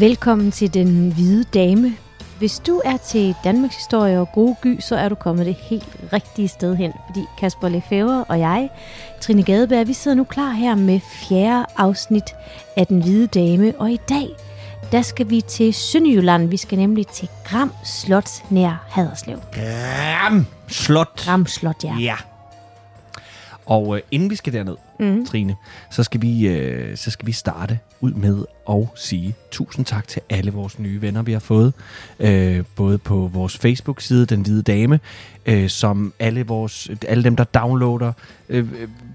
[0.00, 1.96] Velkommen til Den Hvide Dame.
[2.38, 5.96] Hvis du er til Danmarks historie og gode gy, så er du kommet det helt
[6.12, 6.92] rigtige sted hen.
[7.06, 8.70] Fordi Kasper Lefebvre og jeg,
[9.20, 12.34] Trine Gadeberg, vi sidder nu klar her med fjerde afsnit
[12.76, 13.74] af Den Hvide Dame.
[13.78, 14.28] Og i dag,
[14.92, 16.48] der skal vi til Sønderjylland.
[16.48, 19.38] Vi skal nemlig til Gram Slot nær Haderslev.
[19.52, 21.24] Gram Slot.
[21.24, 21.96] Gram Slot, ja.
[21.98, 22.16] Ja.
[23.66, 25.26] Og øh, inden vi skal derned, mm.
[25.26, 25.56] Trine,
[25.90, 30.22] så skal, vi, øh, så skal vi starte ud med at sige tusind tak til
[30.30, 31.72] alle vores nye venner, vi har fået.
[32.20, 35.00] Øh, både på vores Facebook-side, Den Hvide Dame,
[35.46, 38.12] øh, som alle, vores, alle dem, der downloader
[38.48, 38.68] øh,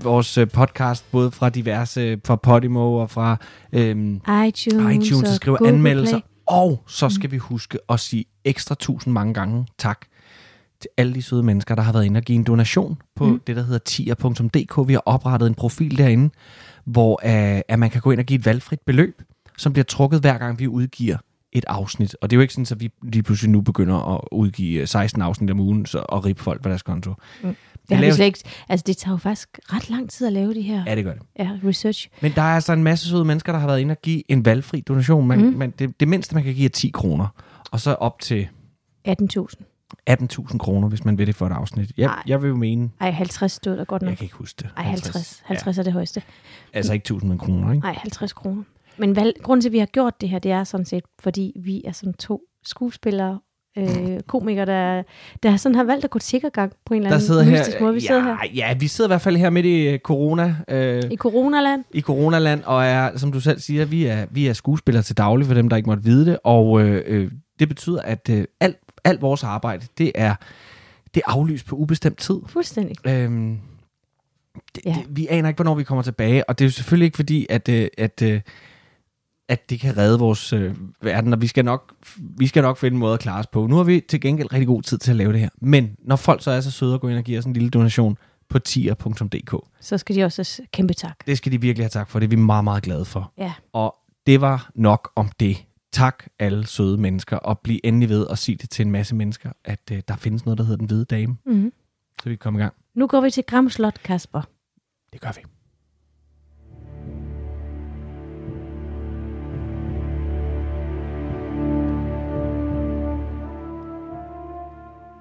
[0.04, 3.38] vores øh, podcast, både fra diverse, fra Podimo og fra
[3.74, 3.90] øh,
[4.48, 6.20] iTunes, iTunes, og skriver anmeldelser.
[6.20, 6.22] Play.
[6.48, 7.32] Og så skal mm.
[7.32, 10.06] vi huske at sige ekstra tusind mange gange tak
[10.82, 13.42] til alle de søde mennesker, der har været inde og give en donation på mm.
[13.48, 14.88] det, der hedder tier.dk.
[14.88, 16.30] Vi har oprettet en profil derinde,
[16.86, 19.22] hvor uh, at man kan gå ind og give et valgfrit beløb,
[19.58, 21.18] som bliver trukket hver gang, vi udgiver
[21.52, 22.16] et afsnit.
[22.22, 25.22] Og det er jo ikke sådan, at vi lige pludselig nu begynder at udgive 16
[25.22, 27.14] afsnit om ugen så, og rippe folk på deres konto.
[27.44, 27.56] Mm.
[27.90, 30.54] Det, har vi slet ikke, altså det tager jo faktisk ret lang tid at lave
[30.54, 31.22] de her Ja, det gør det.
[31.40, 32.10] ja, research.
[32.22, 34.46] Men der er altså en masse søde mennesker, der har været inde og give en
[34.46, 35.28] valgfri donation.
[35.28, 35.58] Man, mm.
[35.58, 37.28] man, det, det mindste, man kan give, er 10 kroner.
[37.72, 38.48] Og så op til
[39.08, 39.71] 18.000.
[40.10, 41.92] 18.000 kroner, hvis man vil det for et afsnit.
[41.98, 42.24] Jeg, Nej.
[42.28, 44.10] jeg vil jo mene, Ej, 50 stod der godt nok.
[44.10, 44.70] jeg kan ikke huske det.
[44.78, 45.42] Ej, 50.
[45.46, 46.22] 50 er det højeste.
[46.74, 46.78] Ja.
[46.78, 47.84] Altså ikke 1000, men kroner, ikke?
[47.86, 48.64] Nej, 50 kroner.
[48.98, 51.54] Men valg, grunden til, at vi har gjort det her, det er sådan set, fordi
[51.64, 53.40] vi er sådan to skuespillere,
[53.78, 55.04] øh, komikere, der,
[55.44, 57.94] der sådan har valgt at gå tiggergang på en eller anden sidder her, mystisk måde.
[57.94, 60.56] Vi ja, sidder her ja, vi sidder i hvert fald her midt i øh, corona,
[60.68, 61.84] øh, i coronaland.
[61.94, 65.48] i coronaland, og er, som du selv siger, vi er, vi er skuespillere til daglig,
[65.48, 68.78] for dem, der ikke måtte vide det, og øh, øh, det betyder, at øh, alt,
[69.04, 70.36] alt vores arbejde, det er,
[71.14, 72.40] det er aflyst på ubestemt tid.
[72.48, 72.96] Fuldstændig.
[73.08, 73.60] Øhm,
[74.76, 74.90] det, Ja.
[74.94, 77.46] det, vi aner ikke, hvornår vi kommer tilbage, og det er jo selvfølgelig ikke fordi,
[77.50, 78.42] at, øh, at, øh,
[79.50, 82.94] at det kan redde vores øh, verden, og vi skal, nok, vi skal nok finde
[82.96, 83.68] en måde at klare os på.
[83.68, 85.50] Nu har vi til gengæld rigtig god tid til at lave det her.
[85.62, 87.70] Men når folk så er så søde at gå ind og give os en lille
[87.70, 88.18] donation
[88.50, 91.26] på tier.dk, Så skal de også kæmpe tak.
[91.28, 92.20] det skal de virkelig have tak for.
[92.20, 93.32] Det er vi meget, meget glade for.
[93.38, 93.54] Ja.
[93.74, 93.96] Og
[94.28, 95.58] det var nok om det.
[95.92, 99.52] Tak alle søde mennesker, og bliv endelig ved at sige det til en masse mennesker,
[99.66, 101.38] at øh, der findes noget, der hedder Den Hvide Dame.
[101.46, 101.74] Mm-hmm.
[102.24, 102.74] Så vi kan komme i gang.
[102.96, 104.42] Nu går vi til Gram Slot, Kasper.
[105.14, 105.42] Det gør vi.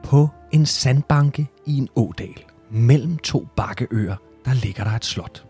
[0.05, 5.50] På en sandbanke i en ådal, mellem to bakkeøer, der ligger der et slot.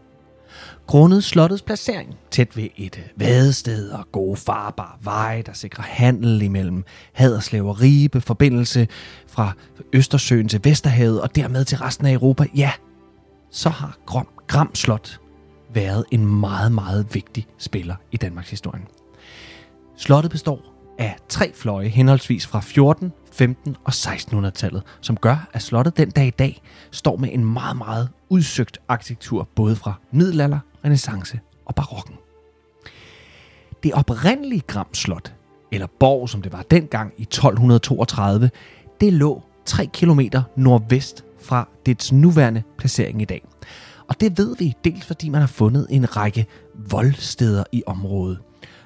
[0.87, 6.85] Grundet slottets placering, tæt ved et vadested og gode farbare veje, der sikrer handel imellem
[7.13, 8.89] Haderslev og Ribe, forbindelse
[9.29, 9.53] fra
[9.93, 12.73] Østersøen til Vesterhavet og dermed til resten af Europa, ja,
[13.51, 15.21] så har Gram, Gram Slot
[15.75, 18.83] været en meget, meget vigtig spiller i Danmarks historie.
[19.97, 20.61] Slottet består
[20.99, 26.27] af tre fløje, henholdsvis fra 14, 15 og 1600-tallet, som gør, at slottet den dag
[26.27, 32.15] i dag står med en meget, meget udsøgt arkitektur, både fra middelalder, renaissance og barokken.
[33.83, 35.35] Det oprindelige Gram Slot,
[35.73, 38.51] eller borg som det var dengang i 1232,
[39.01, 40.21] det lå 3 km
[40.57, 43.43] nordvest fra dets nuværende placering i dag.
[44.09, 48.39] Og det ved vi dels fordi man har fundet en række voldsteder i området.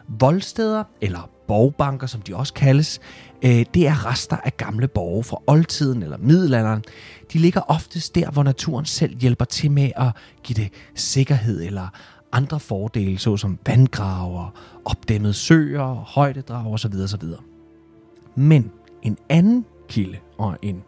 [0.08, 3.00] Voldsteder, eller borgbanker, som de også kaldes,
[3.42, 6.84] øh, det er rester af gamle borge fra oldtiden eller middelalderen.
[7.32, 10.12] De ligger oftest der, hvor naturen selv hjælper til med at
[10.42, 11.88] give det sikkerhed eller
[12.32, 14.50] andre fordele, såsom vandgraver,
[14.84, 16.94] opdæmmede søer, højdedrag osv.
[17.04, 17.28] osv.
[18.34, 18.70] Men
[19.02, 20.82] en anden kilde, og en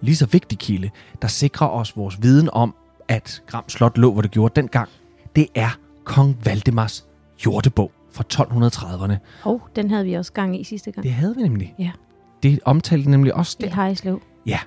[0.00, 0.90] lige så vigtig kilde,
[1.22, 2.74] der sikrer os vores viden om,
[3.08, 4.88] at Gram Slot lå, hvor det gjorde dengang,
[5.36, 7.06] det er kong Valdemars
[7.46, 9.14] jordebog fra 1230'erne.
[9.44, 11.04] Og den havde vi også gang i sidste gang.
[11.04, 11.74] Det havde vi nemlig.
[11.78, 11.90] Ja.
[12.42, 13.74] Det omtalte nemlig også I der.
[13.74, 14.22] Hejslev.
[14.46, 14.58] Ja.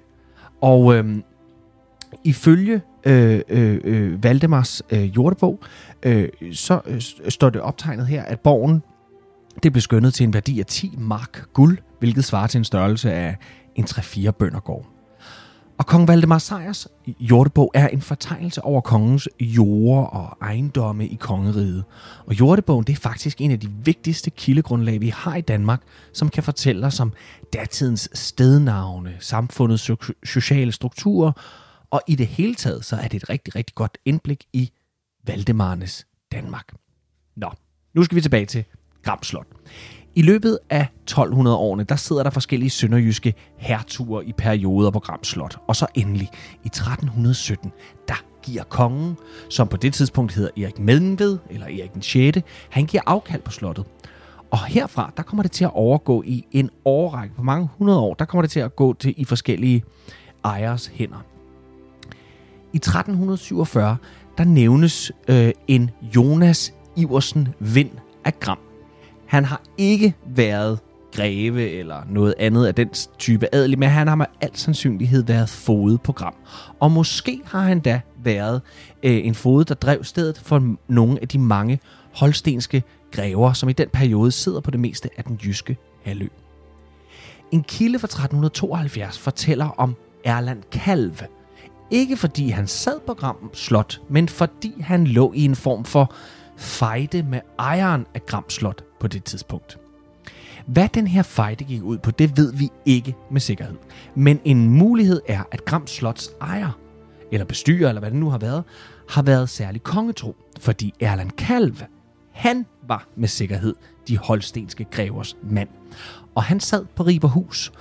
[0.62, 1.24] Og øhm,
[2.24, 5.60] ifølge øh, øh, øh, Valdemars øh, jordebog,
[6.04, 8.84] øh, så øh, står det optegnet her, at borgen
[9.64, 13.12] det blev skønnet til en værdi af 10 mark guld, hvilket svarer til en størrelse
[13.14, 13.38] af
[13.76, 14.97] en 3-4 bøndergård.
[15.78, 16.88] Og kong Valdemar Sejrs
[17.20, 21.84] jordebog er en fortegnelse over kongens jorder og ejendomme i kongeriget.
[22.26, 25.82] Og jordebogen det er faktisk en af de vigtigste kildegrundlag, vi har i Danmark,
[26.14, 27.14] som kan fortælle os om
[27.54, 29.92] datidens stednavne, samfundets
[30.24, 31.32] sociale strukturer,
[31.92, 34.72] og i det hele taget så er det et rigtig, rigtig godt indblik i
[35.28, 36.74] Valdemarnes Danmark.
[37.36, 37.52] Nå,
[37.94, 38.64] nu skal vi tilbage til
[39.04, 39.48] Gram Slot.
[40.18, 45.58] I løbet af 1200-årene, der sidder der forskellige sønderjyske hertuger i perioder på Gram Slot.
[45.68, 46.30] Og så endelig
[46.64, 47.72] i 1317,
[48.08, 49.18] der giver kongen,
[49.50, 52.38] som på det tidspunkt hedder Erik Mellemved, eller Erik den 6.,
[52.70, 53.86] han giver afkald på slottet.
[54.52, 58.14] Og herfra, der kommer det til at overgå i en årrække på mange hundrede år,
[58.14, 59.84] der kommer det til at gå til i forskellige
[60.44, 61.26] ejers hænder.
[62.74, 63.98] I 1347,
[64.38, 67.92] der nævnes øh, en Jonas Iversen Vind
[68.26, 68.67] af Gram.
[69.28, 70.80] Han har ikke været
[71.14, 75.50] greve eller noget andet af den type adelig, men han har med al sandsynlighed været
[75.50, 76.36] fodet på Gram.
[76.80, 78.62] Og måske har han da været
[79.04, 81.80] øh, en fod, der drev stedet for nogle af de mange
[82.14, 86.28] holstenske grever, som i den periode sidder på det meste af den jyske halvø.
[87.52, 91.14] En kilde fra 1372 fortæller om Erland Kalv.
[91.92, 96.14] Ikke fordi han sad på Gram Slot, men fordi han lå i en form for
[96.58, 99.78] fejde med ejeren af Gram Slot på det tidspunkt.
[100.66, 103.76] Hvad den her fejde gik ud på, det ved vi ikke med sikkerhed.
[104.16, 106.80] Men en mulighed er, at Gram Slots ejer,
[107.32, 108.64] eller bestyrer, eller hvad det nu har været,
[109.10, 111.76] har været særlig kongetro, fordi Erland Kalv,
[112.32, 113.76] han var med sikkerhed
[114.08, 115.70] de holstenske grevers mand.
[116.36, 117.72] Og han sad på Riberhus,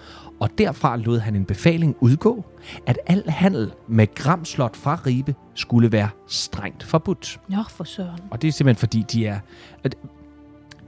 [0.41, 2.45] og derfra lod han en befaling udgå,
[2.87, 7.41] at al handel med Gramslot fra Ribe skulle være strengt forbudt.
[7.49, 8.21] Nå, for søren.
[8.31, 9.41] Og det er simpelthen fordi, de er...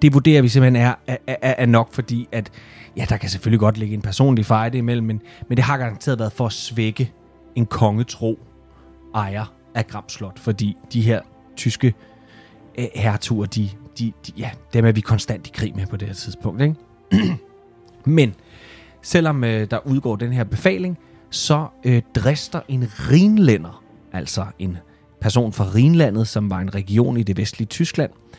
[0.02, 2.50] Det vurderer vi simpelthen er, er, er, er nok, fordi at...
[2.96, 6.18] Ja, der kan selvfølgelig godt ligge en personlig fejde imellem, men, men det har garanteret
[6.18, 7.12] været for at svække
[7.54, 8.38] en kongetro
[9.14, 11.20] ejer af Gramslot, fordi de her
[11.56, 11.94] tyske
[12.78, 16.08] øh, hertuger, de, de, de, ja, dem er vi konstant i krig med på det
[16.08, 16.62] her tidspunkt.
[16.62, 16.74] Ikke?
[18.04, 18.34] men
[19.02, 20.98] selvom øh, der udgår den her befaling,
[21.30, 24.78] så øh, drister en rinlænder, altså en
[25.20, 28.38] person fra Rhinlandet, som var en region i det vestlige Tyskland, øh,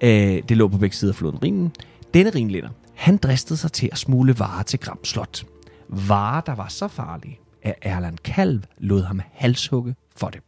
[0.00, 1.72] det lå på begge sider af floden Rhinen,
[2.14, 5.44] denne rinlænder, han dristede sig til at smule varer til Gram Slot.
[5.88, 10.40] Varer, der var så farlige, at Erland Kalv lod ham halshugge for det.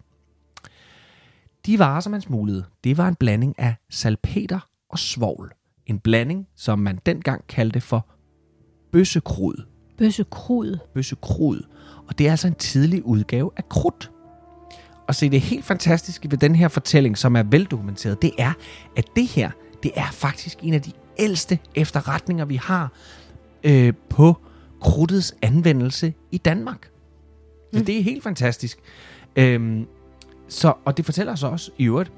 [1.67, 4.61] De varer, som han smuglede, det var en blanding af salpeter
[4.91, 5.53] og svovl.
[5.87, 8.07] En blanding, som man dengang kaldte for
[8.93, 9.67] bøssekrud.
[9.99, 10.79] Bøssekrud?
[10.95, 11.63] Bøssekrud.
[12.09, 14.11] Og det er altså en tidlig udgave af krudt.
[15.11, 18.53] Og se, det helt fantastiske ved den her fortælling, som er veldokumenteret, det er,
[18.97, 19.51] at det her,
[19.83, 22.93] det er faktisk en af de ældste efterretninger, vi har
[23.65, 24.37] øh, på
[24.81, 26.91] krudtets anvendelse i Danmark.
[27.73, 27.85] Så mm.
[27.85, 28.79] det er helt fantastisk.
[29.37, 29.87] Øhm,
[30.49, 32.13] så, og det fortæller os også i øvrigt,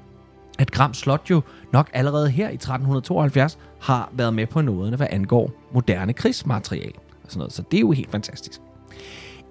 [0.59, 1.41] at Gram Slot jo
[1.71, 6.93] nok allerede her i 1372 har været med på noget, hvad angår moderne krigsmaterial.
[7.23, 7.53] Og sådan noget.
[7.53, 8.59] Så det er jo helt fantastisk.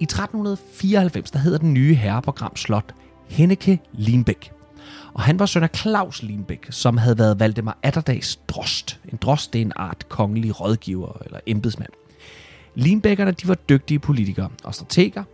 [0.01, 2.95] I 1394, der hedder den nye herre på Gram Slot
[3.33, 4.53] Henneke Limbæk.
[5.15, 9.01] Og han var søn af Claus Limbæk, som havde været Valdemar Atterdags drost.
[9.13, 11.91] En drost det er en art kongelig rådgiver eller embedsmand.
[12.75, 15.25] Limbækkerne de var dygtige politikere og strateger,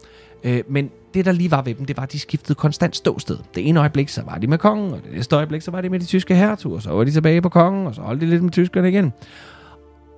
[0.44, 3.38] øh, men det, der lige var ved dem, det var, at de skiftede konstant ståsted.
[3.54, 5.88] Det ene øjeblik, så var de med kongen, og det næste øjeblik, så var de
[5.88, 8.42] med de tyske hertuger, så var de tilbage på kongen, og så holdt de lidt
[8.42, 9.12] med tyskerne igen.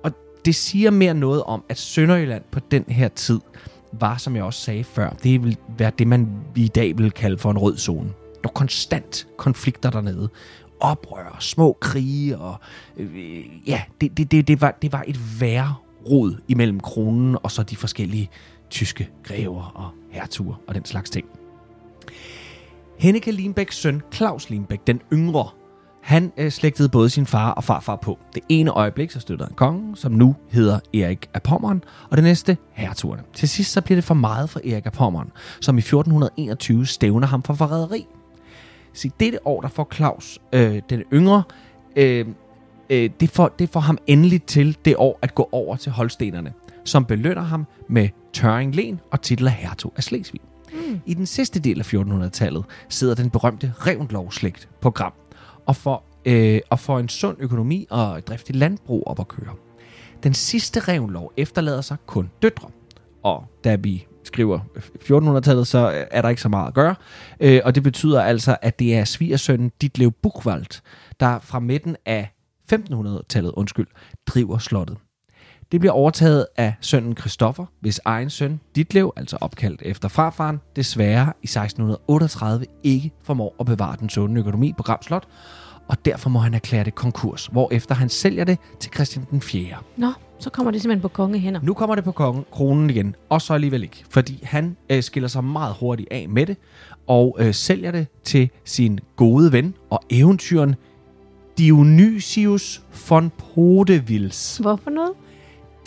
[0.03, 0.11] Og
[0.45, 3.39] det siger mere noget om, at Sønderjylland på den her tid
[3.91, 7.37] var, som jeg også sagde før, det vil være det, man i dag vil kalde
[7.37, 8.09] for en rød zone.
[8.43, 10.29] Der er konstant konflikter dernede.
[10.79, 12.55] Oprør, små krige, og
[12.97, 15.75] øh, ja, det, det, det, det, var, det var et værre
[16.09, 18.29] rod imellem kronen og så de forskellige
[18.69, 21.27] tyske grever og hertuger og den slags ting.
[22.97, 25.49] Henneke Limbæks søn, Claus Limbæk, den yngre,
[26.01, 28.19] han øh, slægtede både sin far og farfar på.
[28.35, 32.23] Det ene øjeblik så støttede han kongen, som nu hedder Erik af Pommern, og det
[32.23, 33.23] næste hertugerne.
[33.33, 35.31] Til sidst så bliver det for meget for Erik af Pommern,
[35.61, 38.05] som i 1421 stævner ham for forræderi.
[38.93, 41.43] Så dette år, der får Claus, øh, den yngre,
[41.95, 42.25] øh,
[42.89, 46.53] øh, det, får, det får ham endelig til det år at gå over til holstenerne,
[46.85, 50.41] som belønner ham med Tøring Len og titel af hertug af Slesvig.
[50.73, 50.99] Mm.
[51.05, 55.13] I den sidste del af 1400-tallet sidder den berømte Revendlov-slægt på Gram
[55.65, 59.53] og får, øh, og får en sund økonomi og et driftigt landbrug op at køre.
[60.23, 62.69] Den sidste revlov efterlader sig kun døtre,
[63.23, 64.59] og da vi skriver
[65.03, 66.95] 1400-tallet, så er der ikke så meget at gøre.
[67.39, 70.81] Øh, og det betyder altså, at det er svigersønnen Ditlev Buchwald,
[71.19, 72.33] der fra midten af
[72.73, 73.87] 1500-tallet, undskyld,
[74.27, 74.97] driver slottet.
[75.71, 81.33] Det bliver overtaget af sønnen Christoffer, hvis egen søn, Ditlev, altså opkaldt efter farfaren, desværre
[81.41, 85.27] i 1638 ikke formår at bevare den sunde økonomi på Gram Slot,
[85.87, 89.75] og derfor må han erklære det konkurs, hvorefter han sælger det til Christian den 4.
[89.97, 91.59] Nå, så kommer det simpelthen på kongehænder.
[91.63, 95.29] Nu kommer det på kongen, kronen igen, og så alligevel ikke, fordi han øh, skiller
[95.29, 96.57] sig meget hurtigt af med det,
[97.07, 100.75] og øh, sælger det til sin gode ven og eventyren
[101.57, 104.57] Dionysius von Podevils.
[104.57, 105.11] Hvorfor noget?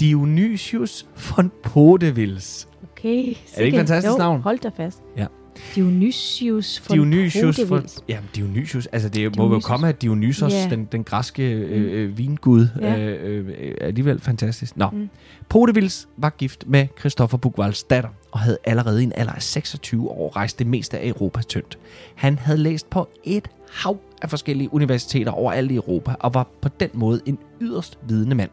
[0.01, 2.69] Dionysius von Podevils.
[2.93, 3.29] Okay.
[3.55, 4.41] Er det ikke fantastisk jo, navn?
[4.41, 5.03] hold da fast.
[5.17, 5.27] Ja.
[5.75, 8.05] Dionysius von Dionysius von, Podevils.
[8.09, 9.65] ja, Dionysius, altså det må jo Dionysius.
[9.65, 10.67] komme af Dionysos, Ja.
[10.71, 12.67] den, den græske øh, øh, vingud.
[12.81, 12.99] Ja.
[12.99, 14.77] Øh, øh, alligevel fantastisk.
[14.77, 14.99] Nå, Mm.
[14.99, 15.09] mm.
[15.49, 20.09] Podevils var gift med Christoffer Bugwalds datter, og havde allerede i en alder af 26
[20.11, 21.79] år rejst det meste af Europa tyndt.
[22.15, 26.69] Han havde læst på et hav af forskellige universiteter overalt i Europa, og var på
[26.81, 28.51] den måde en yderst vidende mand,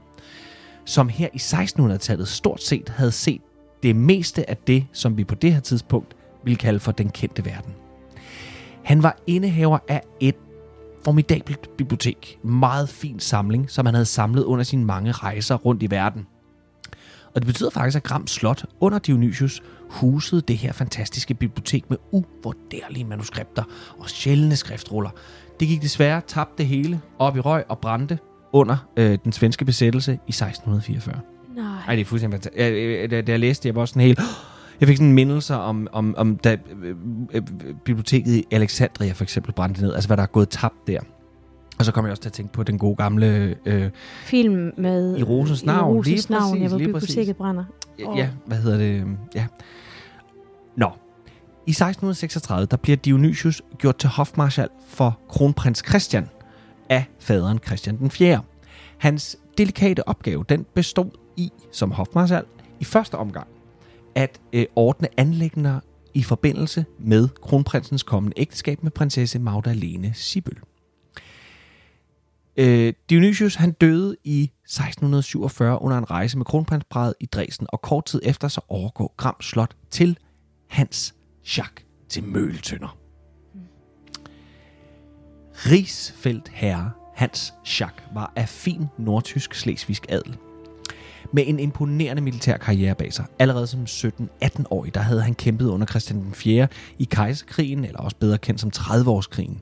[0.86, 3.42] som her i 1600-tallet stort set havde set
[3.84, 7.46] det meste af det, som vi på det her tidspunkt ville kalde for den kendte
[7.46, 7.74] verden.
[8.84, 10.36] Han var indehaver af et
[11.04, 12.40] formidabelt bibliotek.
[12.44, 16.28] Meget fin samling, som han havde samlet under sine mange rejser rundt i verden.
[17.36, 21.98] Og det betyder faktisk, at Gram Slot under Dionysius husede det her fantastiske bibliotek med
[22.12, 23.64] uvurderlige manuskripter
[24.00, 25.10] og sjældne skriftruller.
[25.60, 28.20] Det gik desværre tabt det hele op i røg og brændte
[28.54, 31.20] under øh, den svenske besættelse i 1644.
[31.56, 31.66] Nej.
[31.88, 32.60] Ej, det er fuldstændig fantastisk.
[32.60, 34.20] Jeg, jeg, da, jeg læste det, jeg var sådan helt...
[34.80, 36.96] Jeg fik sådan en mindelse om, om, om da øh,
[37.34, 37.42] øh,
[37.86, 39.94] biblioteket i Alexandria for eksempel brændte ned.
[39.94, 41.00] Altså, hvad der er gået tabt der.
[41.80, 43.56] Og så kom jeg også til at tænke på den gode gamle...
[43.66, 43.90] Øh,
[44.24, 45.18] Film med...
[45.18, 47.34] I Rosens navn, I Rosens lige navn, præcis, ja, hvor lige biblioteket præcis.
[47.34, 47.64] brænder.
[48.00, 49.06] ja, ja, hvad hedder det?
[49.36, 49.46] Ja.
[50.76, 50.92] Nå.
[51.68, 56.30] I 1636, der bliver Dionysius gjort til hofmarschall for kronprins Christian
[56.92, 58.42] af faderen Christian den 4.
[58.98, 62.46] Hans delikate opgave, den bestod i, som hofmarskal,
[62.80, 63.48] i første omgang,
[64.16, 65.80] at øh, ordne anlægner
[66.14, 70.60] i forbindelse med kronprinsens kommende ægteskab med prinsesse Magdalene Sibøl.
[72.58, 78.06] Øh, Dionysius han døde i 1647 under en rejse med kronprinsparet i Dresden, og kort
[78.06, 80.18] tid efter så overgår Gram Slot til
[80.70, 83.01] Hans Schack til Møltønder.
[85.66, 90.38] Rigsfeldt herre Hans Schack var af fin nordtysk slesvigsk adel.
[91.34, 93.26] Med en imponerende militær karriere bag sig.
[93.40, 96.68] Allerede som 17-18-årig, der havde han kæmpet under Christian den 4.
[97.00, 99.58] i kejserkrigen, eller også bedre kendt som 30-årskrigen.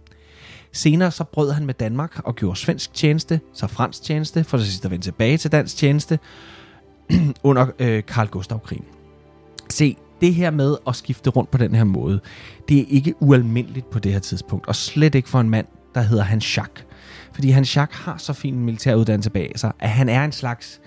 [0.72, 4.66] Senere så brød han med Danmark og gjorde svensk tjeneste, så fransk tjeneste, for så
[4.66, 6.20] sidst at vende tilbage til dansk tjeneste
[7.44, 8.86] under øh, Karl Gustav-krigen.
[9.70, 12.20] Se, det her med at skifte rundt på den her måde,
[12.70, 16.02] det er ikke ualmindeligt på det her tidspunkt, og slet ikke for en mand, der
[16.02, 16.86] hedder Hans Schack.
[17.34, 20.32] Fordi Hans Schack har så fin en militær uddannelse bag sig, at han er en
[20.32, 20.82] slags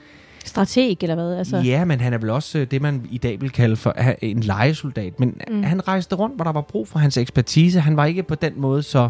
[0.44, 1.38] Strateg, eller hvad?
[1.38, 3.90] Altså, Ja, men han er vel også øh, det, man i dag vil kalde for
[4.22, 5.20] en legesoldat.
[5.20, 5.62] Men mm.
[5.62, 7.80] han rejste rundt, hvor der var brug for hans ekspertise.
[7.80, 9.08] Han var ikke på den måde så,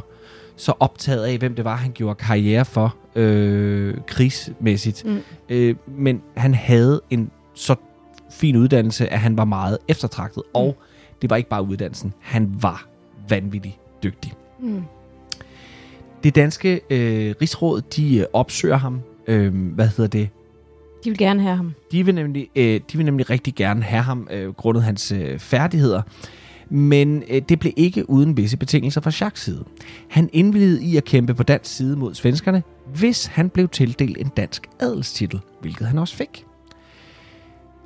[0.56, 5.04] så optaget af, hvem det var, han gjorde karriere for øh, krigsmæssigt.
[5.04, 5.20] Mm.
[5.48, 7.74] Øh, men han havde en så
[8.30, 10.42] fin uddannelse, at han var meget eftertragtet.
[10.46, 10.50] Mm.
[10.54, 10.76] Og
[11.22, 12.12] det var ikke bare uddannelsen.
[12.20, 12.86] Han var
[13.28, 14.32] vanvittigt dygtig.
[14.60, 14.82] Mm.
[16.24, 19.00] Det danske øh, rigsråd, de øh, opsøger ham.
[19.26, 20.28] Øh, hvad hedder det?
[21.04, 21.74] De vil gerne have ham.
[21.92, 25.38] De vil nemlig, øh, de vil nemlig rigtig gerne have ham, øh, grundet hans øh,
[25.38, 26.02] færdigheder.
[26.70, 29.64] Men øh, det blev ikke uden visse betingelser fra Jacques side.
[30.08, 32.62] Han indvilligede i at kæmpe på dansk side mod svenskerne,
[32.94, 36.44] hvis han blev tildelt en dansk adelstitel, hvilket han også fik.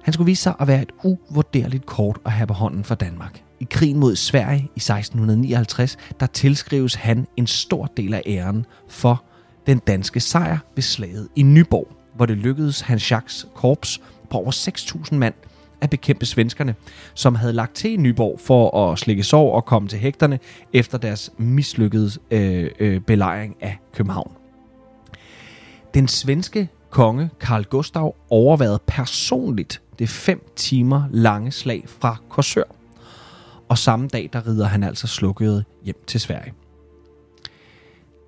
[0.03, 3.46] Han skulle vise sig at være et uvurderligt kort at have på hånden for Danmark.
[3.61, 9.25] I krigen mod Sverige i 1659, der tilskrives han en stor del af æren for
[9.67, 14.51] den danske sejr ved slaget i Nyborg, hvor det lykkedes Hans Jacques korps på over
[14.51, 15.35] 6.000 mand
[15.81, 16.75] at bekæmpe svenskerne,
[17.15, 20.39] som havde lagt til i Nyborg for at slikke sår og komme til hægterne
[20.73, 24.33] efter deres mislykkede øh, øh, belejring af København.
[25.95, 32.76] Den svenske konge Karl Gustav overvejede personligt det fem timer lange slag fra Korsør.
[33.69, 36.53] Og samme dag, der rider han altså slukket hjem til Sverige.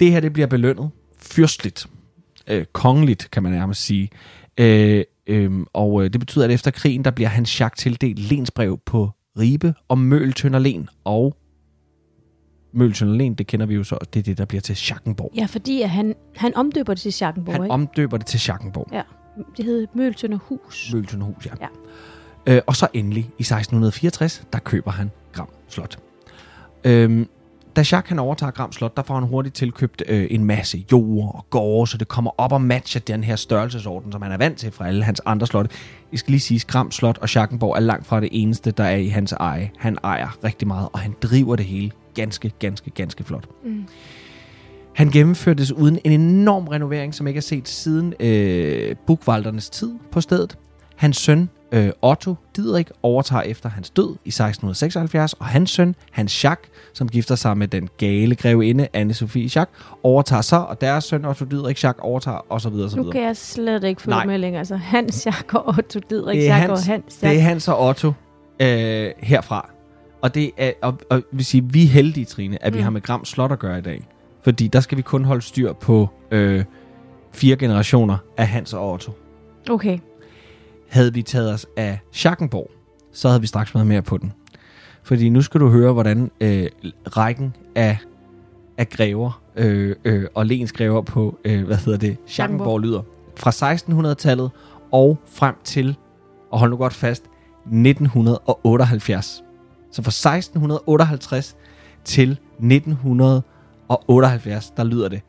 [0.00, 1.87] Det her, det bliver belønnet fyrstligt.
[2.49, 4.11] Øh, kongeligt, kan man nærmest sige.
[4.61, 9.11] Øh, øh, og det betyder, at efter krigen, der bliver hans Jacques tildelt lensbrev på
[9.38, 10.88] Ribe og Møltønder Len.
[11.04, 11.37] Og
[12.73, 15.33] Møltønder Len, det kender vi jo så, det er det, der bliver til Schackenborg.
[15.37, 17.73] Ja, fordi at han, han omdøber det til Schackenborg, Han ikke?
[17.75, 18.88] omdøber det til Schackenborg.
[18.92, 19.02] Ja,
[19.57, 20.90] det hed Møltønder Hus.
[20.95, 21.50] Møltønderhus, ja.
[21.61, 21.66] Ja.
[22.48, 25.98] Øh, og så endelig i 1664, der køber han Gram Slot.
[26.84, 27.28] Øhm,
[27.76, 31.34] da Jacques han overtager Gram Slot, der får han hurtigt tilkøbt øh, en masse jord
[31.34, 34.58] og gårde, så det kommer op og matcher den her størrelsesorden, som han er vant
[34.58, 35.70] til fra alle hans andre slotte.
[36.12, 38.96] Jeg skal lige sige, Gram Slot og Schackenborg er langt fra det eneste, der er
[38.96, 39.70] i hans eje.
[39.78, 43.48] Han ejer rigtig meget, og han driver det hele ganske, ganske, ganske flot.
[43.64, 43.84] Mm.
[44.94, 50.20] Han gennemførte desuden en enorm renovering, som ikke er set siden øh, Bukvaldernes tid på
[50.20, 50.58] stedet.
[50.96, 56.44] Hans søn øh, Otto Didrik overtager efter hans død i 1676, og hans søn, Hans
[56.44, 59.68] Jacques, som gifter sig med den gale grevinde Anne-Sophie Jacques,
[60.02, 63.22] overtager så, og deres søn Otto Didrik Jacques overtager, og så videre, så Nu kan
[63.22, 64.58] jeg slet ikke følge med længere.
[64.58, 67.40] Altså Hans Jack og Otto Didrik Jack hans, og Hans det er.
[67.40, 68.12] Hans og Otto
[68.60, 69.70] øh, herfra.
[70.22, 72.78] Og det er, og, og vil sige, vi er heldige, Trine, at mm.
[72.78, 74.08] vi har med Gram Slot at gøre i dag.
[74.42, 76.64] Fordi der skal vi kun holde styr på øh,
[77.32, 79.12] fire generationer af Hans og Otto.
[79.70, 79.98] Okay.
[80.88, 82.71] Havde vi taget os af Schackenborg,
[83.12, 84.33] så havde vi straks været mere på den.
[85.02, 86.66] Fordi nu skal du høre, hvordan øh,
[87.16, 87.99] rækken af,
[88.78, 93.02] af grever øh, øh, og lensgrever på, øh, hvad hedder det, Schackenborg lyder.
[93.37, 94.50] Fra 1600-tallet
[94.92, 95.97] og frem til,
[96.50, 97.25] og hold nu godt fast,
[97.64, 99.45] 1978.
[99.92, 101.57] Så fra 1658
[102.04, 105.21] til 1978, der lyder det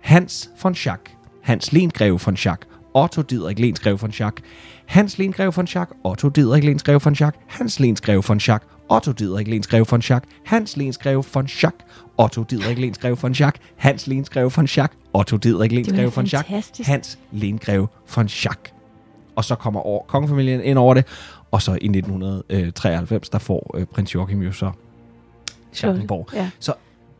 [0.00, 4.42] Hans von Schack, Hans Lengreve von Schack, Otto Didrik Lensgreve von Schack,
[4.88, 9.48] Hans Lengreve von Schack, Otto Didrik Lensgreve von Schack, Hans Lensgreve von Schack, Otto Didrik
[9.48, 11.84] Lensgreve von Schack, Hans Lensgreve von Schack,
[12.16, 16.46] Otto Didrik Lensgreve von Schack, Hans Lensgreve von Schack, Otto Didrik Lensgreve von Schack.
[16.86, 18.72] Hans Lengreve von Schack.
[19.36, 21.04] Og så kommer over, kongefamilien ind over det,
[21.50, 24.70] og så i 1993, der får øh, prins Joachim jo så
[25.72, 26.28] Schackenborg.
[26.34, 26.50] Ja.
[26.58, 26.74] Så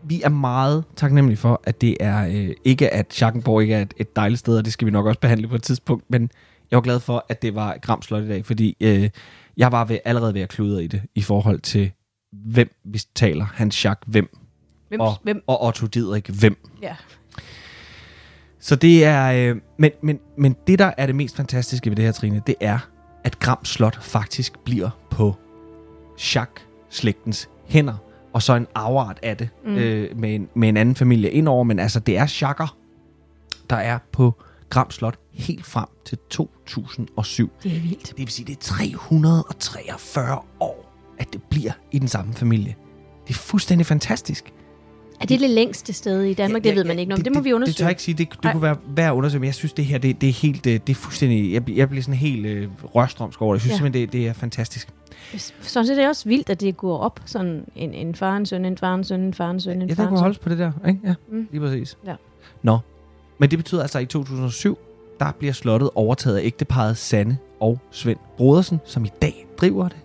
[0.09, 3.95] vi er meget taknemmelige for, at det er øh, ikke, at Schackenborg ikke er et,
[3.97, 6.31] et dejligt sted, og det skal vi nok også behandle på et tidspunkt, men
[6.71, 9.11] jeg var glad for, at det var Gram Slot i dag, fordi øh,
[9.57, 11.91] jeg var ved, allerede ved at kludre i det, i forhold til,
[12.33, 13.45] hvem vi taler.
[13.45, 14.37] Hans Schack, hvem?
[14.89, 15.43] Hvem, Og, hvem?
[15.47, 16.57] og Otto Didrik, hvem?
[16.83, 16.97] Ja.
[18.61, 19.51] Så det er...
[19.51, 22.55] Øh, men, men, men det, der er det mest fantastiske ved det her, Trine, det
[22.61, 22.79] er,
[23.25, 25.35] at Gram Slot faktisk bliver på
[26.19, 27.95] Schack-slægtens hænder.
[28.37, 29.75] Og så en afart af det mm.
[29.75, 31.65] øh, med, en, med en anden familie indover.
[31.65, 32.77] Men altså, det er Schacker,
[33.71, 34.35] der er på
[34.71, 37.51] Gram Slot helt frem til 2007.
[37.63, 38.07] Det er vildt.
[38.07, 42.75] Det vil sige, det er 343 år, at det bliver i den samme familie.
[43.29, 44.53] Det er fuldstændig fantastisk.
[45.21, 46.65] Er det det længste sted i Danmark?
[46.65, 47.25] det ved man ikke noget om.
[47.25, 47.73] Det, må vi undersøge.
[47.73, 48.15] Det tør jeg ikke sige.
[48.19, 48.53] Det, det Nej.
[48.53, 50.73] kunne være værd at undersøge, men jeg synes, det her, det, det er helt, øh,
[50.73, 53.59] det er fuldstændig, jeg, bliver- jeg bliver sådan helt øh, rørstrømsk over det.
[53.59, 53.75] Jeg synes Ja.
[53.75, 53.79] ja.
[53.79, 54.89] simpelthen, det, det er fantastisk.
[55.61, 58.47] Sådan set er det også vildt, at det går op sådan en, en far, en
[58.47, 60.21] søn, en far, en søn, en far, en søn, en Ja, far, der en kunne
[60.21, 61.01] holdes på det der, ikke?
[61.05, 61.49] Ja, Mm.
[61.51, 61.99] lige præcis.
[62.07, 62.15] Ja.
[62.63, 62.79] Nå,
[63.39, 64.79] men det betyder altså, at i 2007,
[65.21, 69.97] der bliver slottet overtaget af ægteparet Sanne og Svend Brodersen, som i dag driver det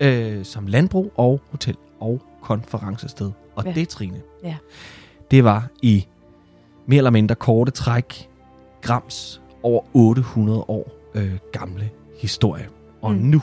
[0.00, 3.30] øh, som landbrug og hotel og konferencested.
[3.56, 3.70] Og Ja.
[3.70, 3.74] ja.
[3.74, 4.56] det, Trine, Ja.
[5.30, 6.06] det var i
[6.86, 8.28] mere eller mindre korte træk
[8.82, 12.68] Grams over 800 år øh, gamle historie.
[13.02, 13.18] Og mm.
[13.18, 13.42] nu,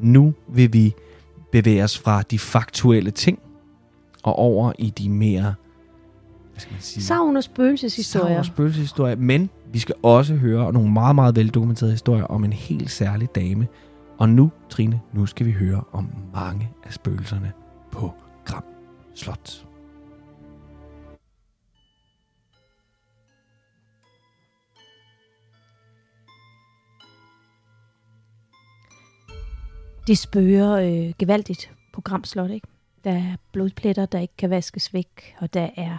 [0.00, 0.94] nu vil vi
[1.52, 3.38] bevæge os fra de faktuelle ting
[4.22, 5.54] og over i de mere,
[6.50, 8.26] hvad skal man sige, Savn og spøgelseshistorier.
[8.26, 9.16] Savn og spøgelseshistorier.
[9.16, 13.66] Men vi skal også høre nogle meget, meget veldokumenterede historier om en helt særlig dame.
[14.18, 17.52] Og nu, Trine, nu skal vi høre om mange af spøgelserne
[17.92, 18.12] på
[18.44, 18.64] Gram
[19.14, 19.69] Slot.
[30.10, 32.66] Det spørger øh, gevaldigt på Gram Slot, ikke?
[33.04, 35.98] Der er blodpletter, der ikke kan vaskes væk, og der er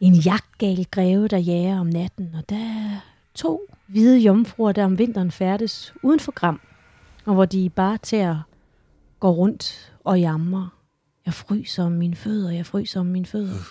[0.00, 3.00] en jagtgal greve, der jager om natten, og der er
[3.34, 6.60] to hvide jomfruer, der om vinteren færdes uden for Gram,
[7.26, 8.42] og hvor de bare tager
[9.20, 10.68] går rundt og jammer.
[11.26, 13.64] Jeg fryser om mine fødder, jeg fryser om mine fødder.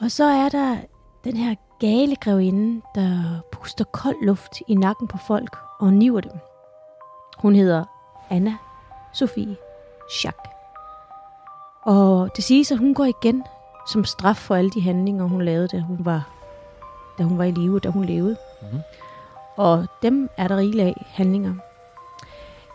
[0.00, 0.76] Og så er der
[1.24, 6.38] den her gale grevinde, der puster kold luft i nakken på folk og niver dem.
[7.38, 7.84] Hun hedder
[8.30, 8.56] Anna
[9.12, 9.56] Sofie
[10.10, 10.38] Schack.
[11.82, 13.44] Og det siges, at hun går igen
[13.86, 16.30] som straf for alle de handlinger, hun lavede, da hun var,
[17.18, 18.36] da hun var i live, da hun levede.
[18.62, 18.80] Mhm.
[19.56, 21.54] Og dem er der rigeligt af handlinger.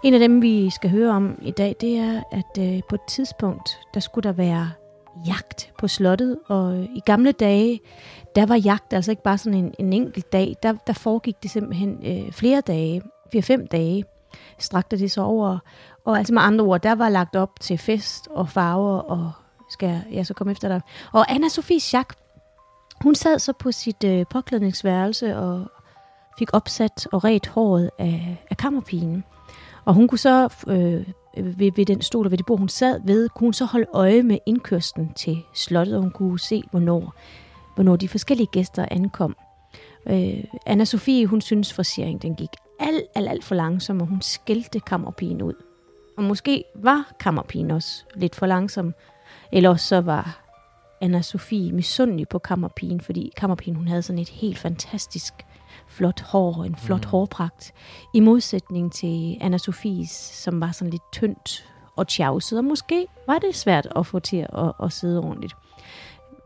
[0.03, 3.01] En af dem, vi skal høre om i dag, det er, at øh, på et
[3.07, 4.71] tidspunkt, der skulle der være
[5.27, 6.39] jagt på slottet.
[6.47, 7.79] Og øh, i gamle dage,
[8.36, 10.55] der var jagt altså ikke bare sådan en, en enkelt dag.
[10.63, 14.05] Der, der foregik det simpelthen øh, flere dage, fire-fem dage,
[14.59, 15.57] strakte det så over.
[16.05, 19.31] Og altså med andre ord, der var lagt op til fest og farver, og
[19.69, 20.81] skal jeg så komme efter dig.
[21.13, 22.13] Og Anna Sofie Schack,
[23.01, 25.71] hun sad så på sit øh, påklædningsværelse og
[26.39, 29.23] fik opsat og ret håret af, af kammerpigen.
[29.85, 31.05] Og hun kunne så øh,
[31.37, 33.65] øh, ved, ved den stol og ved det bord, hun sad ved, kunne hun så
[33.65, 37.13] holde øje med indkørslen til slottet, og hun kunne se, hvornår,
[37.75, 39.35] hvornår de forskellige gæster ankom.
[40.09, 44.21] Øh, anna Sofie, hun synes, fraseringen den gik alt, alt, alt for langsom, og hun
[44.21, 45.53] skældte kammerpigen ud.
[46.17, 48.93] Og måske var kammerpigen også lidt for langsom,
[49.51, 50.43] eller også så var
[51.01, 55.33] anna Sofie misundelig på kammerpigen, fordi kammerpigen hun havde sådan et helt fantastisk
[55.87, 57.09] flot hår, en flot mm.
[57.09, 57.73] hårpragt,
[58.13, 63.39] i modsætning til anna Sofies, som var sådan lidt tyndt og tjavset, og måske var
[63.39, 65.55] det svært at få til at, at sidde ordentligt.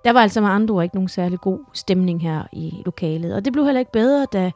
[0.04, 3.46] Der var altså med andre ord ikke nogen særlig god stemning her i lokalet, og
[3.46, 4.52] det blev heller ikke bedre, da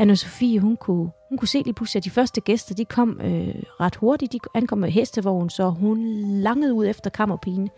[0.00, 3.20] anna Sofie, hun kunne, hun kunne se lige pludselig, at de første gæster, de kom
[3.20, 7.70] øh, ret hurtigt, de ankom med hestevogn, så hun langede ud efter kammerpigen,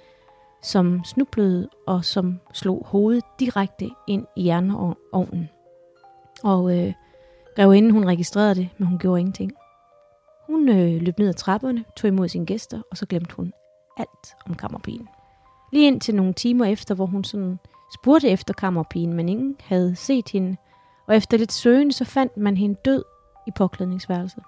[0.62, 5.48] som snublede og som slog hovedet direkte ind i jernovnen.
[6.42, 6.92] Og øh,
[7.56, 9.52] grevinden, hun registrerede det, men hun gjorde ingenting.
[10.46, 13.52] Hun øh, løb ned ad trapperne, tog imod sine gæster, og så glemte hun
[13.96, 15.08] alt om kammerpigen.
[15.72, 17.58] Lige ind til nogle timer efter, hvor hun sådan
[18.00, 20.56] spurgte efter kammerpigen, men ingen havde set hende.
[21.08, 23.04] Og efter lidt søgen, så fandt man hende død
[23.46, 24.42] i påklædningsværelset.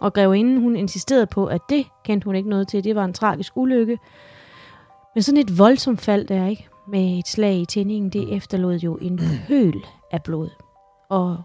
[0.00, 2.84] Og grevinden, hun insisterede på, at det kendte hun ikke noget til.
[2.84, 3.98] Det var en tragisk ulykke,
[5.14, 6.68] men sådan et voldsomt fald der, ikke?
[6.88, 10.48] Med et slag i tændingen, det efterlod jo en pøl af blod.
[11.10, 11.42] Og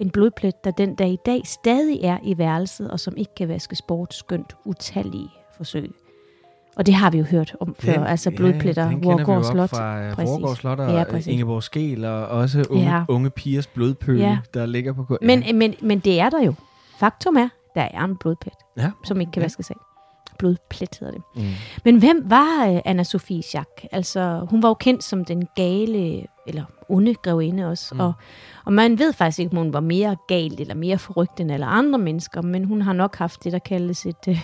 [0.00, 3.48] en blodplet, der den dag i dag stadig er i værelset, og som ikke kan
[3.48, 6.01] vaskes bort, skønt utallige forsøg.
[6.76, 9.70] Og det har vi jo hørt om før, Den- altså blodpletter, ja, op slot.
[9.70, 10.30] fra øh, Præcis.
[10.30, 11.26] Vorgård Slot og Ja, ja, præcis.
[11.26, 12.96] Ingeborg Skel, og også unge, Ja.
[12.96, 13.04] ja.
[13.08, 14.28] unge pigers blodpøle, Ja.
[14.28, 14.38] ja.
[14.54, 15.26] der ligger på gulvet.
[15.26, 16.54] Men, men, men det er der jo.
[16.98, 18.90] Faktum er, der er en blodplet, ja.
[19.04, 19.44] som ikke kan Ja.
[19.44, 19.76] vaskes af.
[20.38, 21.22] Blodplet hedder det.
[21.36, 21.42] Mm.
[21.84, 23.86] Men hvem var øh, anna Sofie Schack?
[23.92, 27.94] Altså, hun var jo kendt som den gale, eller onde grevinde også.
[27.94, 28.00] Mm.
[28.00, 28.12] Og,
[28.64, 31.66] og man ved faktisk ikke, om hun var mere gal eller mere forrygt end alle
[31.66, 34.40] andre mennesker, men hun har nok haft det, der kaldes et, øh,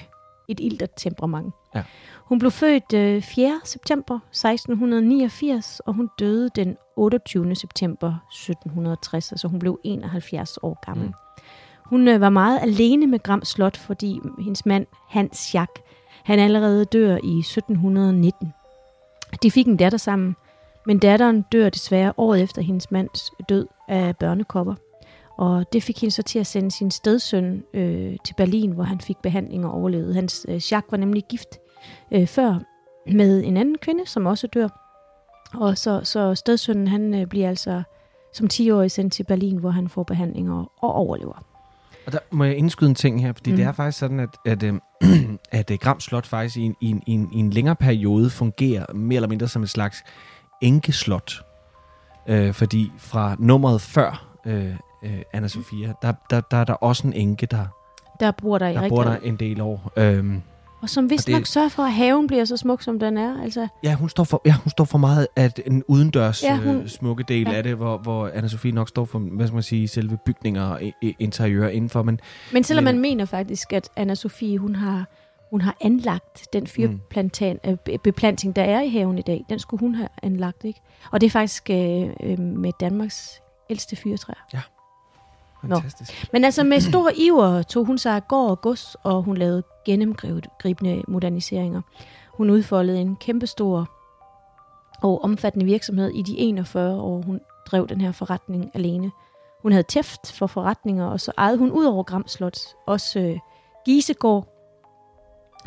[0.49, 1.55] et iltert temperament.
[1.75, 1.83] Ja.
[2.29, 3.61] Hun blev født øh, 4.
[3.64, 7.55] september 1689, og hun døde den 28.
[7.55, 11.07] september 1760, altså hun blev 71 år gammel.
[11.07, 11.14] Mm.
[11.85, 15.71] Hun øh, var meget alene med Gram Slot, fordi hendes mand Hans Schack,
[16.25, 18.53] han allerede dør i 1719.
[19.43, 20.37] De fik en datter sammen,
[20.87, 24.75] men datteren dør desværre året efter hendes mands død af børnekopper.
[25.38, 29.01] Og det fik hende så til at sende sin stedsøn øh, til Berlin, hvor han
[29.01, 30.14] fik behandling og overlevede.
[30.14, 31.59] Hans øh, Jacques var nemlig gift
[32.12, 32.59] øh, før
[33.12, 34.69] med en anden kvinde, som også dør.
[35.55, 37.83] Og så, så stedsønnen, han øh, bliver altså
[38.33, 41.45] som 10-årig sendt til Berlin, hvor han får behandling og, og overlever.
[42.07, 43.57] Og der må jeg indskyde en ting her, fordi Mm.
[43.57, 44.75] det er faktisk sådan, at, at, øh,
[45.53, 48.31] at øh, Gram Slot faktisk i en, i, en, i, en, i en længere periode
[48.31, 50.05] fungerer mere eller mindre som et slags
[50.61, 51.43] enkeslot.
[52.27, 57.07] Øh, fordi fra nummeret før øh, øh, Anna Sofia, der, der, der er der også
[57.07, 57.67] en enke, der,
[58.21, 59.93] Der bor der i der bor der en del år.
[59.97, 60.43] Øhm,
[60.83, 63.17] Og som vist Og det- nok sørger for, at haven bliver så smuk, som den
[63.19, 63.43] er.
[63.43, 66.61] Altså, ja, hun står for, ja, hun står for meget af en udendørs Ja, ja,
[66.61, 67.51] hun- øh, smukke del ja.
[67.51, 67.57] ja.
[67.57, 70.62] af det, hvor, hvor Anna Sofie nok står for, hvad skal man sige, selve bygninger
[70.62, 70.81] og
[71.19, 72.03] interiør indenfor.
[72.03, 72.21] Men
[72.53, 75.07] men selvom Men- man mener faktisk, at anna Sofie, hun har,
[75.51, 77.79] hun har anlagt den fyrplanting, mm.
[78.05, 80.81] beplanting, der er i haven i dag, den skulle hun have anlagt, ikke?
[81.12, 84.47] Og det er faktisk øh, øh, med Danmarks ældste fyrtræer.
[84.53, 84.59] Nå.
[85.61, 86.29] Fantastisk.
[86.33, 89.62] Men altså med stor iver tog hun sig af gård og gods, og hun lavede
[89.85, 91.81] gennemgribende moderniseringer.
[92.35, 93.90] Hun udfoldede en kæmpestor
[95.03, 99.11] og omfattende virksomhed i de 41 år, hun drev den her forretning alene.
[99.62, 103.38] Hun havde tæft for forretninger, og så ejede hun ud over Gram Slot også øh,
[103.85, 104.47] Gisegård,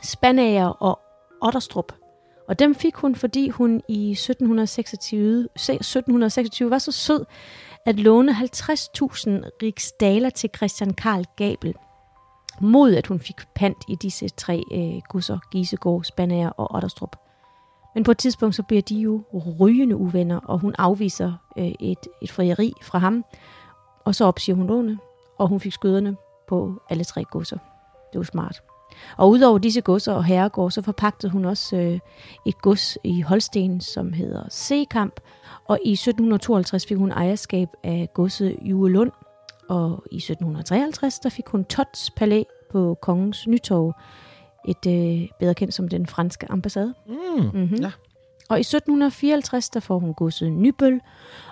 [0.04, 1.00] Spanager og
[1.42, 1.94] Otterstrup.
[2.48, 7.26] Og dem fik hun, fordi hun i 1726, se- 1726 var så sød,
[7.86, 8.48] at låne 50.000
[9.64, 11.76] riksdaler til Christian Karl Gabel,
[12.62, 17.16] mod at hun fik pant i disse tre øh, gusser, Gisegård, Spanager og Otterstrup.
[17.96, 19.24] Men på et tidspunkt så bliver de jo
[19.60, 23.26] rygende uvenner, og hun afviser øh, et, et frieri fra ham,
[24.06, 25.00] og så opsiger hun lånet,
[25.38, 26.16] og hun fik skøderne
[26.48, 27.58] på alle tre gusser.
[28.14, 28.62] Det var smart.
[29.18, 32.00] Og udover disse godser og herregård, så forpagtede hun også øh,
[32.46, 35.20] et gods i Holsten, som hedder Sekamp,
[35.68, 39.12] og i 1752 fik hun ejerskab af godset Juelund,
[39.70, 43.94] og i 1753 der fik hun Tots Palæ på Kongens Nytorv,
[44.68, 46.94] et øh, bedre kendt som den franske ambassade.
[47.08, 47.16] Mm.
[47.54, 47.76] Mm-hmm.
[47.82, 47.92] Ja.
[48.50, 51.02] Og i 1754 der får hun godset Nybøl,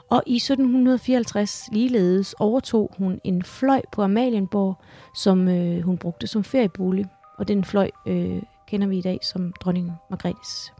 [0.10, 4.78] og i 1754 ligeledes overtog hun en fløj på Amalienborg,
[5.16, 7.06] som øh, hun brugte som feriebolig.
[7.40, 10.74] Og den fløj øh, kender vi i dag som dronning Margrethes.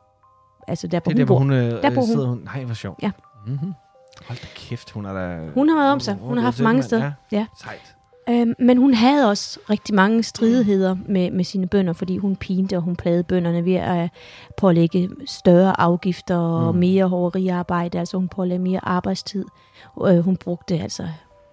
[0.68, 1.64] Altså der, hvor Det er hun, der, bor.
[1.64, 2.06] hvor hun, øh, Der bor hun.
[2.06, 2.42] sidder hun.
[2.46, 3.00] Nej, hvor sjovt.
[3.04, 3.12] Ja.
[3.48, 3.74] Mm-hmm.
[4.28, 5.50] Hold da kæft, hun er da...
[5.54, 6.16] Hun har været om sig.
[6.22, 7.04] Hun har haft mange steder.
[7.04, 7.12] Ja.
[7.38, 7.46] Ja.
[7.62, 7.96] Sejt.
[8.30, 12.76] Øhm, men hun havde også rigtig mange stridigheder med, med sine bønder, fordi hun pinte
[12.76, 14.10] og hun plagede bønderne ved at
[14.58, 16.80] pålægge større afgifter og Mm.
[16.80, 18.00] mere hoveriarbejde.
[18.00, 19.46] Altså hun pålagde mere arbejdstid.
[20.08, 21.08] Øh, hun brugte altså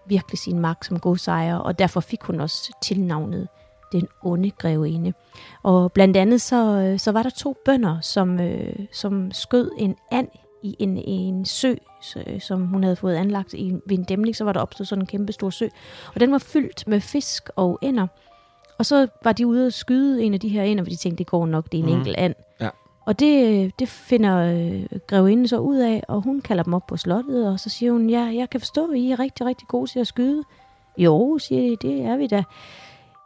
[0.08, 3.48] virkelig sin magt som godsejer, og derfor fik hun også tilnavnet
[3.92, 5.12] den onde grevinde.
[5.62, 9.96] Og blandt andet så, øh, så var der to bønder, som, øh, som skød en
[10.10, 10.28] and
[10.62, 14.36] i en, en sø, så- som hun havde fået anlagt i, ved en dæmning.
[14.36, 15.68] Så var der opstået sådan en kæmpe stor sø.
[16.14, 18.06] Og den var fyldt med fisk og ender.
[18.78, 21.18] Og så var de ude og skyde en af de her ender, for de tænkte,
[21.18, 21.96] det går nok, det er en mm.
[21.98, 22.34] enkelt and.
[22.60, 22.68] Ja.
[23.06, 26.96] Og det, det finder øh, grevinden så ud af, og hun kalder dem op på
[26.96, 29.90] slottet, og så siger hun, ja, jeg kan forstå, at I er rigtig, rigtig gode
[29.90, 30.42] til at skyde.
[30.98, 32.42] Jo, siger de, det er vi da.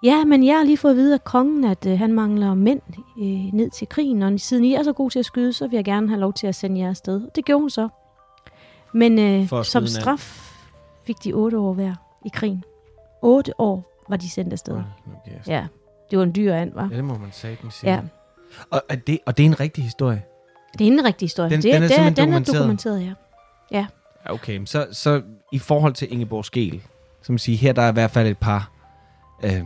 [0.03, 2.81] Ja, men jeg har lige fået at vide af kongen, at øh, han mangler mænd
[3.19, 5.77] øh, ned til krigen, og siden I er så gode til at skyde, så vil
[5.77, 7.23] jeg gerne have lov til at sende jer afsted.
[7.35, 7.89] Det gjorde hun så.
[8.95, 10.53] Men øh, som straf
[11.07, 11.95] fik de otte år hver
[12.27, 12.65] i krigen.
[13.23, 14.81] Otte år var de sendt afsted.
[15.47, 15.67] Ja,
[16.11, 16.89] det var en dyr and, var.
[16.91, 17.91] Ja, det må man satme sige.
[17.93, 18.01] Ja,
[18.71, 20.23] Og, og, det, og det er en rigtig historie.
[20.79, 21.51] det er en rigtig historie.
[21.51, 22.59] Den- det, den er det, simpelthen den er dokumenteret.
[22.61, 23.15] dokumenteret, ja.
[23.79, 23.87] Ja,
[24.27, 26.83] Okay, så, så i forhold til Ingeborg Skel,
[27.23, 28.71] som siger, her der er i hvert fald et par
[29.45, 29.61] øh,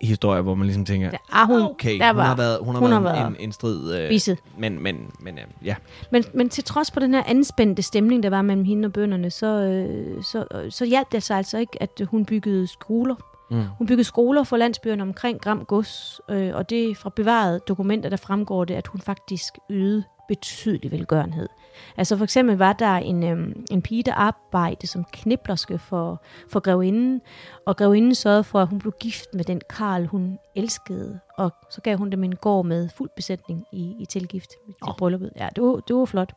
[0.00, 2.74] historier, hvor man ligesom tænker, ja ah, hun, okay, der hun var har været, hun
[2.74, 4.38] har hun har været, været en, en strid, øh, viset.
[4.58, 5.74] men, men, men øh, ja.
[6.10, 9.30] Men, men til trods på den her anspændte stemning, der var mellem hende og bønderne,
[9.30, 13.14] så, øh, så, øh, så hjalp det sig altså ikke, at hun byggede skoler.
[13.50, 13.64] Mm.
[13.78, 18.08] Hun byggede skoler for landsbyerne omkring Gram Gods, øh, og det er fra bevarede dokumenter,
[18.08, 21.48] der fremgår det, at hun faktisk ydede betydelig velgørenhed.
[21.96, 26.60] Altså for eksempel var der en, øhm, en pige, der arbejdede som kniblerske for, for
[26.60, 27.20] grevinden,
[27.66, 31.80] og grevinden sørgede for, at hun blev gift med den Karl, hun elskede, og så
[31.80, 34.58] gav hun dem en gård med fuld besætning i, i tilgift til
[34.88, 34.96] Åh.
[34.98, 35.30] brylluppet.
[35.36, 36.32] Ja, det var, det var flot.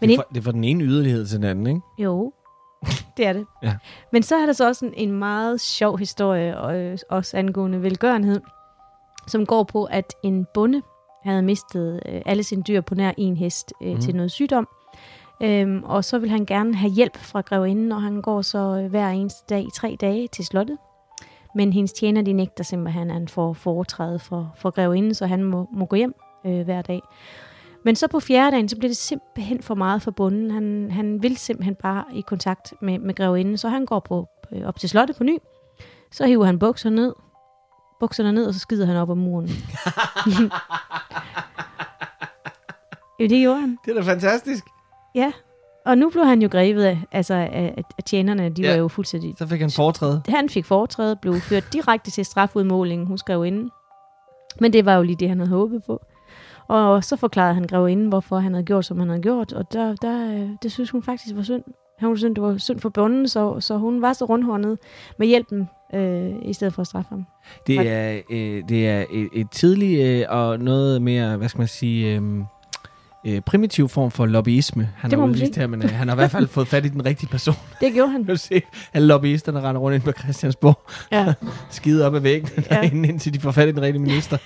[0.00, 1.80] Men det, er fra, det er fra den ene yderlighed til den anden, ikke?
[1.98, 2.32] jo,
[3.16, 3.46] det er det.
[3.62, 3.76] Ja.
[4.12, 7.82] Men så er der så også en, en meget sjov historie, og, øh, også angående
[7.82, 8.40] velgørenhed,
[9.26, 10.82] som går på, at en bonde
[11.24, 14.00] havde mistet øh, alle sine dyr på nær en hest øh, mm.
[14.00, 14.68] til noget sygdom.
[15.42, 18.90] Øhm, og så vil han gerne have hjælp fra grevinden, og han går så øh,
[18.90, 20.78] hver eneste dag i tre dage til slottet.
[21.54, 25.44] Men hendes tjener, de nægter simpelthen, at han får foretræde for, for grevinden, så han
[25.44, 26.14] må, må gå hjem
[26.46, 27.00] øh, hver dag.
[27.84, 30.50] Men så på fjerde dagen, så bliver det simpelthen for meget for bunden.
[30.50, 34.62] Han, han vil simpelthen bare i kontakt med, med grevinden, så han går på, øh,
[34.64, 35.38] op til slottet på ny.
[36.12, 37.12] Så hiver han bukserne ned,
[38.02, 39.48] bukserne ned, og så skider han op ad muren.
[43.20, 43.78] jo, det gjorde han.
[43.84, 44.64] Det er da fantastisk.
[45.14, 45.32] Ja.
[45.86, 48.48] Og nu blev han jo grebet af, altså af, af tjenerne.
[48.48, 48.70] De Ja.
[48.70, 49.34] var jo fuldstændig...
[49.38, 50.22] Så fik han foretræde.
[50.28, 53.70] Han fik foretrædet, blev ført direkte til strafudmålingen hos grevinden.
[54.60, 56.00] Men det var jo lige det, han havde håbet på.
[56.68, 59.52] Og så forklarede han grevinden, hvorfor han havde gjort, som han havde gjort.
[59.52, 61.62] Og der, der, øh, det synes hun faktisk var synd.
[62.00, 64.78] Hun synes, det var synd for bunden, så, så hun var så rundhåndet
[65.18, 67.26] med hjælpen, øh, i stedet for at straffe ham.
[67.66, 71.68] Det er, øh, det er et, et tidligt øh, og noget mere, hvad skal man
[71.68, 72.22] sige, øh,
[73.26, 74.90] øh, primitiv form for lobbyisme.
[74.96, 76.88] Han Det har udvist her, men øh, han har i hvert fald fået fat i
[76.88, 77.54] den rigtige person.
[77.80, 78.24] Det gjorde han.
[78.24, 78.62] Du se,
[78.94, 80.78] alle lobbyisterne render rundt ind på Christiansborg,
[81.12, 81.34] Ja,
[81.70, 82.76] skide op ad væggen, Ja.
[82.82, 82.90] ja.
[82.90, 84.36] indtil de får fat i den rigtige minister.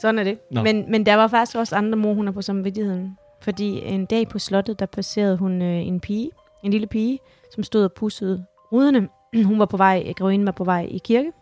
[0.00, 0.38] sådan er det.
[0.52, 0.62] Nå.
[0.62, 3.16] Men, men der var faktisk også andre mor, hun er på samvittigheden.
[3.42, 6.30] Fordi en dag på slottet, der passerede hun øh, en pige,
[6.64, 7.18] en lille pige,
[7.54, 9.08] som stod og pussede ruderne.
[9.48, 11.32] hun var på vej, grevinden var på vej i kirke,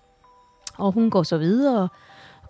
[0.79, 1.88] og hun går så videre og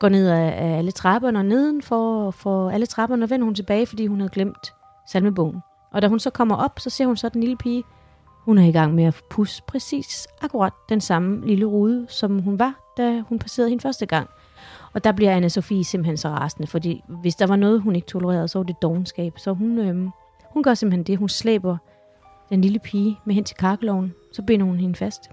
[0.01, 3.87] går ned af, af alle trapperne, og nedenfor for, for alle trapperne vender hun tilbage,
[3.87, 4.75] fordi hun havde glemt
[5.09, 5.61] salmebogen.
[5.91, 7.85] Og da hun så kommer op, så ser hun så den lille pige,
[8.45, 12.59] hun er i gang med at pusse præcis akkurat den samme lille rude, som hun
[12.59, 14.29] var, da hun passerede hende første gang.
[14.93, 18.49] Og der bliver Anna-Sophie simpelthen så rasende, fordi hvis der var noget, hun ikke tolererede,
[18.49, 19.39] så var det dogenskab.
[19.39, 20.11] Så hun, øhm,
[20.51, 21.19] hun gør simpelthen det.
[21.19, 21.77] Hun slæber
[22.49, 24.15] den lille pige med hen til kakkeloven.
[24.33, 25.31] Så binder hun hende fast.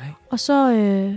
[0.00, 0.10] Nej.
[0.30, 1.14] Og så, øh,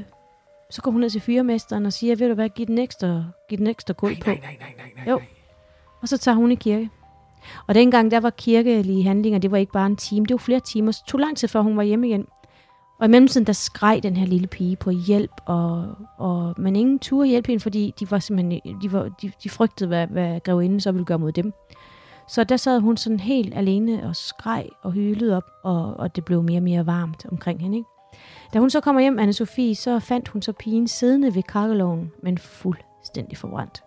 [0.69, 3.58] så går hun ned til fyrmesteren og siger, ved du hvad, giv den ekstra, giv
[3.58, 4.29] den ekstra kul på.
[4.29, 5.21] nej, nej, nej, nej, Jo.
[6.01, 6.89] Og så tager hun i kirke.
[7.67, 10.60] Og dengang, der var kirkelige handlinger, det var ikke bare en time, det var flere
[10.60, 10.91] timer.
[10.91, 12.27] Så tog lang tid, før hun var hjemme igen.
[12.99, 16.99] Og i mellemtiden, der skreg den her lille pige på hjælp, og, og men ingen
[16.99, 20.79] turde hjælpe hende, fordi de var simpelthen, de, var, de, de frygtede, hvad, hvad grevinden
[20.79, 21.53] så ville gøre mod dem.
[22.29, 26.25] Så der sad hun sådan helt alene og skreg og hylede op, og, og det
[26.25, 27.77] blev mere og mere varmt omkring hende.
[27.77, 27.89] Ikke?
[28.53, 32.11] Da hun så kommer hjem, anne Sofie, så fandt hun så pigen siddende ved kakkeloven,
[32.23, 33.83] men fuldstændig forbrændt.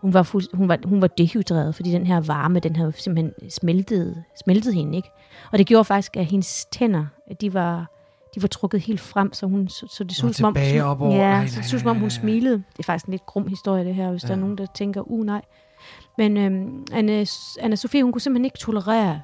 [0.00, 3.50] Hun var, fuld, hun, var, hun var dehydreret, fordi den her varme, den havde simpelthen
[3.50, 5.10] smeltet, smeltet hende, ikke?
[5.52, 7.06] Og det gjorde faktisk, at hendes tænder,
[7.40, 7.90] de var,
[8.34, 11.00] de var trukket helt frem, så, hun, så, så det så som om, tilbage op
[11.00, 11.14] over.
[11.14, 12.56] ja, så nej, det så som om, hun smilede.
[12.56, 14.28] Det er faktisk en lidt grum historie, det her, hvis ja.
[14.28, 15.42] der er nogen, der tænker, uh nej.
[16.20, 17.24] Men øhm, Anna,
[17.60, 19.20] Anna Sofie, hun kunne simpelthen ikke tolerere,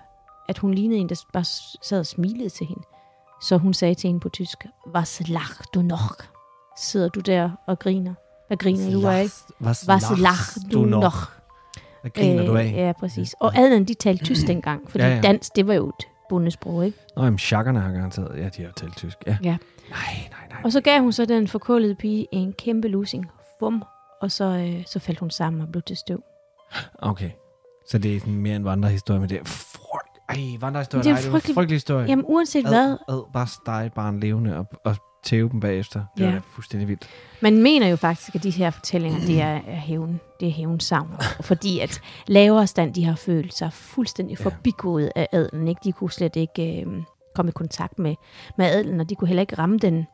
[0.49, 1.45] at hun lignede en, der bare
[1.83, 2.83] sad og smilede til hende.
[3.43, 6.15] Så hun sagde til hende på tysk, Was lach du noch?
[6.79, 8.15] Sidder du der og griner?
[8.47, 9.27] Hvad griner du af?
[9.61, 11.31] Was, Was lach du noch?
[12.01, 12.73] Hvad griner du af?
[12.77, 13.35] Ja, præcis.
[13.41, 15.17] Og adelen, de talte tysk dengang, fordi Ja, ja, ja.
[15.17, 15.33] ja.
[15.33, 16.99] dansk, det var jo et bundesprog, ikke?
[17.17, 18.39] Nå, jamen, chakkerne har garanteret.
[18.39, 19.17] Ja, de har talt tysk.
[19.27, 19.39] Ja.
[19.43, 19.57] Ja.
[19.91, 20.61] Nej, nej, nej.
[20.65, 23.27] Og så gav hun så den forkullede pige en kæmpe lusing.
[23.61, 23.83] Bum.
[24.23, 26.23] Og så, øh, så faldt hun sammen og blev til støv.
[26.99, 27.31] Okay.
[27.87, 30.19] Så det er sådan mere en vandrehistorie, men det er frygt.
[30.29, 31.03] Ej, vandrehistorie.
[31.05, 32.07] Det er nej, det er en frygtelig- frygtelig historie.
[32.07, 36.05] Jamen uanset hvad, ad, ad, bare stege barn levende og, og tæve dem bagefter.
[36.17, 36.29] Det Ja.
[36.31, 36.37] ja.
[36.37, 37.09] er fuldstændig vildt.
[37.41, 41.11] man mener jo faktisk, at de her fortællinger, det er, er hævn, det er hævnsavn.
[41.41, 44.45] Fordi at lavere stand, de har følt sig fuldstændig Ja.
[44.45, 45.69] forbigået af adelen.
[45.69, 45.81] Ikke?
[45.85, 46.87] De kunne slet ikke øh,
[47.35, 48.15] komme i kontakt med,
[48.59, 50.07] med adelen, og de kunne heller ikke ramme den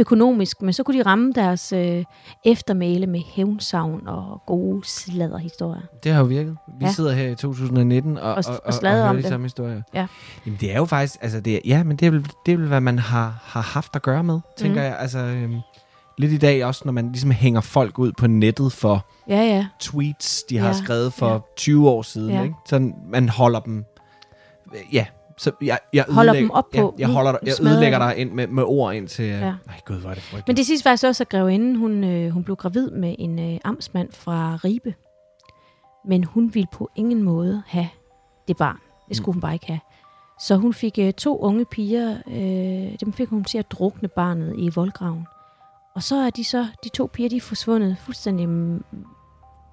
[0.00, 2.04] økonomisk, men så kunne de ramme deres øh,
[2.44, 5.80] eftermæle med hævnsavn og gode sladderhistorier.
[6.04, 6.56] Det har jo virket.
[6.80, 6.92] Vi Ja.
[6.92, 9.28] sidder her i 2019 og, Og- og, og sladrer hører om de det.
[9.28, 9.82] samme historier.
[9.94, 10.06] Ja.
[10.46, 12.68] Jamen, det er jo faktisk, altså det er, ja, men det er, vel, det vel,
[12.68, 14.84] hvad man har, har haft at gøre med, tænker Mhm.
[14.84, 14.98] jeg.
[14.98, 15.56] Altså, øhm,
[16.18, 19.66] lidt i dag også, når man ligesom hænger folk ud på nettet for Ja, ja.
[19.80, 21.38] tweets, de har Ja, skrevet for ja.
[21.56, 22.42] 20 år siden, Ja.
[22.42, 22.54] ikke?
[22.66, 23.84] Så man holder dem,
[24.92, 25.06] ja,
[25.38, 28.46] så jeg, jeg Holder dem op på, Ja, jeg, holder, jeg ødelægger dig ind med,
[28.46, 29.38] med ord ind til, Ja.
[29.38, 29.54] ja.
[29.66, 30.48] nej gud, hvor er det frygteligt.
[30.48, 33.58] Men det sidste faktisk også, at grevinden, hun, øh, hun blev gravid med en øh,
[33.64, 34.94] amtsmand fra Ribe.
[36.08, 37.88] Men hun ville på ingen måde have
[38.48, 38.78] det barn.
[39.08, 39.80] Det skulle hun bare ikke have.
[40.40, 44.54] Så hun fik øh, to unge piger, øh, dem fik hun til at drukne barnet
[44.58, 45.26] i voldgraven.
[45.94, 48.84] Og så er de så, de to piger, de er forsvundet fuldstændig mm,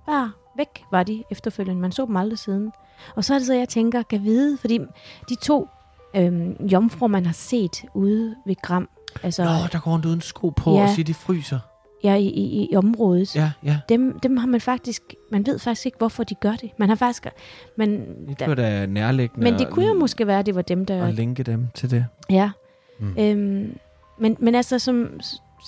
[0.06, 1.82] bare væk var de efterfølgende.
[1.82, 2.72] Man så dem aldrig siden.
[3.16, 4.80] Og så er det så, jeg tænker, kan vide, fordi
[5.30, 5.68] de to
[6.16, 8.90] øh, jomfruer, man har set ude ved Gram,
[9.24, 10.84] altså Nå, der går rundt uden sko på Ja.
[10.84, 11.60] og siger, de fryser.
[12.04, 13.78] ja, i, i, i området, Ja, ja.
[13.90, 16.72] dem, dem har man faktisk, man ved faktisk ikke, hvorfor de gør det.
[16.80, 17.28] Man har faktisk,
[17.78, 18.06] man,
[18.40, 21.06] Det var da nærliggende men det kunne jo måske være, at det var dem, der,
[21.06, 22.06] at linke dem til det.
[22.30, 22.52] ja.
[23.00, 23.16] Mm.
[23.20, 23.78] Øhm,
[24.20, 25.10] men, men altså, som,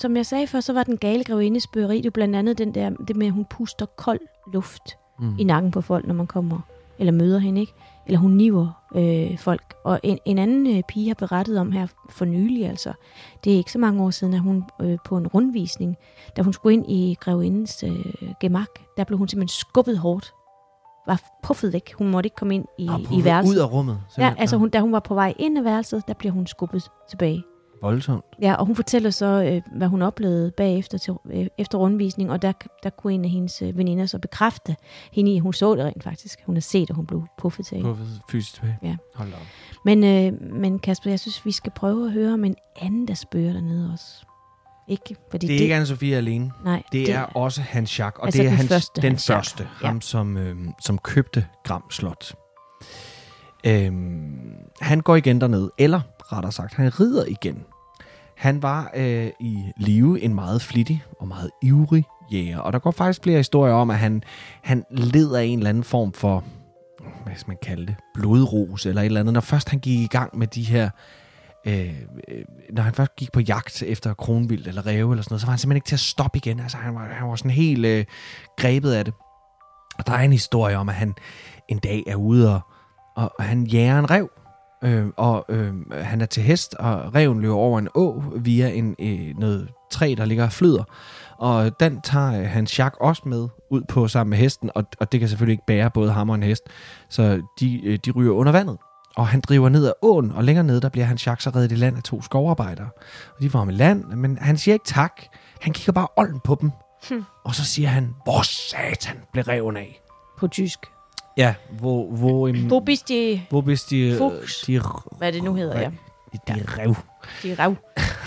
[0.00, 2.74] som jeg sagde før, så var den gale grevindes bøgeri, det jo blandt andet den
[2.74, 4.20] der, det med, at hun puster kold
[4.52, 4.82] luft
[5.20, 5.38] Mm.
[5.38, 6.60] i nakken på folk, når man kommer
[6.98, 7.72] eller møder hende, ikke?
[8.06, 9.74] Eller hun niver øh, folk.
[9.84, 12.92] Og en, en anden øh, pige har berettet om her for nylig, altså.
[13.44, 15.96] Det er ikke så mange år siden, at hun øh, på en rundvisning,
[16.36, 18.04] da hun skulle ind i grevindens øh,
[18.40, 20.32] gemak, der blev hun simpelthen skubbet hårdt.
[21.06, 21.94] Var puffet væk.
[21.98, 23.54] Hun måtte ikke komme ind i, Og i værelset.
[23.54, 24.00] Ud af rummet.
[24.18, 26.90] Ja, altså hun, da hun var på vej ind i værelset, der blev hun skubbet
[27.10, 27.44] tilbage.
[27.82, 28.24] Voldsomt.
[28.42, 32.42] Ja, og hun fortæller så, øh, hvad hun oplevede bagefter til, øh, efter rundvisning, og
[32.42, 34.76] der, der kunne en af hendes øh, veninder så bekræfte
[35.12, 36.38] hende i, hun så det rent faktisk.
[36.46, 37.82] Hun har set, at hun blev puffet til.
[37.82, 37.96] På
[38.30, 38.78] fysisk tilbage.
[38.82, 38.96] Ja.
[39.14, 39.40] Hold op.
[39.84, 43.14] Men, øh, men Kasper, jeg synes, vi skal prøve at høre om en anden, der
[43.14, 44.24] spørger dernede også.
[44.88, 45.16] Ikke?
[45.30, 46.52] Fordi Det er ikke Anne-Sophie alene.
[46.64, 49.28] Nej, Det er også Hans Jacques, og Altså det er den hans, første den Hans
[49.30, 49.50] Jacques.
[49.52, 49.86] første, Ja.
[49.86, 52.32] ham som, øhm, som købte Gram Slot.
[53.66, 54.38] Øhm,
[54.80, 56.00] han går igen derned, eller
[56.32, 57.64] rettere sagt, han rider igen.
[58.36, 62.90] Han var øh, i live en meget flittig og meget ivrig jæger, og der går
[62.90, 64.22] faktisk flere historier om, at han,
[64.62, 66.44] han led af en eller anden form for,
[67.24, 70.06] hvad skal man kalde det, blodros eller et eller andet, når først han gik i
[70.06, 70.90] gang med de her
[71.66, 71.94] øh,
[72.28, 75.46] øh når han først gik på jagt efter kronvild eller ræve eller sådan noget, så
[75.46, 76.60] var han simpelthen ikke til at stoppe igen.
[76.60, 78.04] Altså, han var, han var sådan helt øh,
[78.56, 79.14] grebet af det.
[79.98, 81.14] Og der er en historie om, at han
[81.68, 82.60] en dag er ude og,
[83.16, 84.30] og, og han jager en rev.
[84.82, 88.96] Øh, og øh, han er til hest, og reven løber over en å via en,
[88.98, 90.84] øh, noget træ, der ligger og flyder.
[91.38, 95.12] Og den tager øh, hans Jacques også med ud på sammen med hesten, og, og
[95.12, 96.62] det kan selvfølgelig ikke bære både ham og en hest.
[97.08, 98.76] Så de, øh, de ryger under vandet.
[99.16, 101.72] Og han driver ned ad åen, og længere nede, der bliver hans Jacques så reddet
[101.72, 102.88] i land af to skovarbejdere.
[103.36, 105.22] Og de får ham i land, men han siger ikke tak.
[105.60, 106.70] Han kigger bare olden på dem.
[107.08, 107.24] Hmm.
[107.44, 110.02] Og så siger han, hvor satan blev reven af?
[110.38, 110.78] på tysk.
[111.38, 114.60] Ja, hvor, hvor, um, Hvor bist de, hvor hvis de, Fuchs.
[114.60, 114.80] de,
[115.18, 115.90] hvad det nu hedder, ja.
[116.32, 116.94] de, de rev.
[117.42, 117.74] De rav.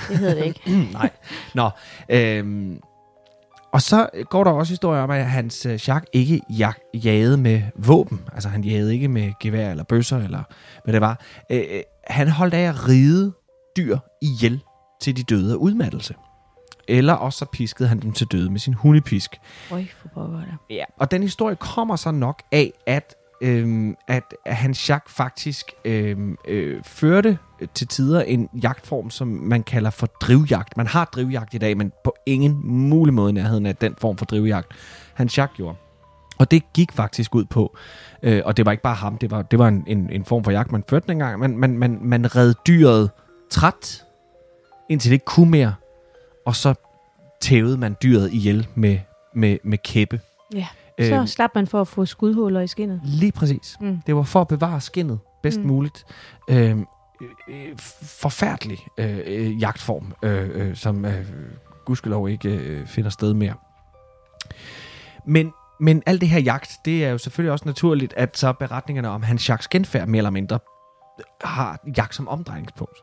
[0.10, 0.62] Det hedder det ikke.
[0.94, 1.10] Nej.
[1.54, 1.70] Nå,
[2.10, 2.80] øhm,
[3.74, 7.62] og så går der også historier om, at hans øh, Jacques ikke jag, jagede med
[7.76, 8.22] våben.
[8.34, 10.44] Altså han jagede ikke med gevær eller bøsser, eller
[10.84, 11.22] hvad det var.
[11.50, 13.34] Øh, øh, han holdt af at ride
[13.78, 14.62] dyr ihjel
[15.02, 16.16] til de døde af udmattelse.
[16.92, 19.40] Eller også så piskede han dem til døde med sin hundepisk.
[19.72, 20.46] Øj, for pokker der.
[20.70, 20.84] Ja.
[20.98, 26.84] Og den historie kommer så nok af, at, øhm, at Hans Jacques faktisk øhm, øh,
[26.84, 27.38] førte
[27.74, 30.78] til tider en jagtform, som man kalder for drivjagt.
[30.78, 34.18] Man har drivjagt i dag, men på ingen mulig måde i nærheden af den form
[34.18, 34.68] for drivjagt,
[35.14, 35.78] Hans Jacques gjorde.
[36.40, 37.78] Og det gik faktisk ud på,
[38.24, 40.44] øh, og det var ikke bare ham, det var, det var en, en, en form
[40.44, 41.40] for jagt, man førte dengang.
[41.40, 43.10] Man, man, man, man red dyret
[43.50, 44.04] træt,
[44.90, 45.74] indtil det ikke kunne mere,
[46.46, 46.74] og så
[47.42, 49.00] tævede man dyret ihjel med,
[49.36, 50.20] med, med kæppe.
[50.54, 50.68] Ja,
[51.00, 53.02] så Øhm, slap man for at få skudhuller i skinnet.
[53.04, 53.78] Lige præcis.
[53.82, 54.02] Mm.
[54.08, 55.68] Det var for at bevare skinnet bedst Mm.
[55.68, 56.06] muligt.
[56.50, 56.86] Øhm,
[57.50, 61.26] øh, forfærdelig øh, øh, jagtform, øh, øh, som øh,
[61.86, 63.54] gudskelov ikke øh, finder sted mere.
[65.26, 69.10] Men, men alt det her jagt, det er jo selvfølgelig også naturligt, at så beretningerne
[69.10, 70.60] om hans Jacques genfærd mere eller mindre
[71.44, 72.98] har jagt som omdrejningspunkt.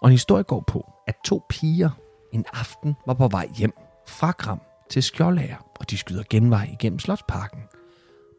[0.00, 1.90] Og en historie går på, at to piger
[2.34, 3.74] en aften var på vej hjem
[4.06, 4.60] fra Gram
[4.90, 7.60] til Skjoldager, og de skyder genvej igennem Slotsparken.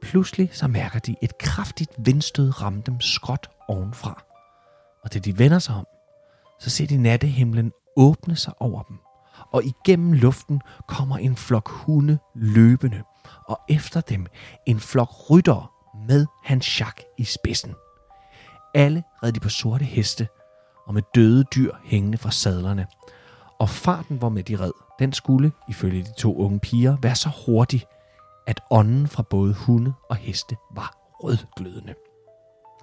[0.02, 4.24] Pludselig så mærker de et kraftigt vindstød ramme dem skråt ovenfra.
[5.04, 5.88] Og da de vender sig om,
[6.60, 8.98] så ser de nattehimlen åbne sig over dem.
[9.52, 13.04] Og igennem luften kommer en flok hunde løbende,
[13.48, 14.28] og efter dem
[14.66, 15.68] en flok ryttere
[16.08, 17.74] med hans Jacques i spidsen.
[18.74, 20.28] Alle red de på sorte heste,
[20.88, 22.88] og med døde dyr hængende fra sadlerne.
[23.60, 27.30] Og farten, hvor med de red, den skulle, ifølge de to unge piger, være så
[27.45, 27.86] hurtig,
[28.47, 31.93] at ånden fra både hunde og heste var rødglødende.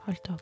[0.03, 0.41] Hold da op.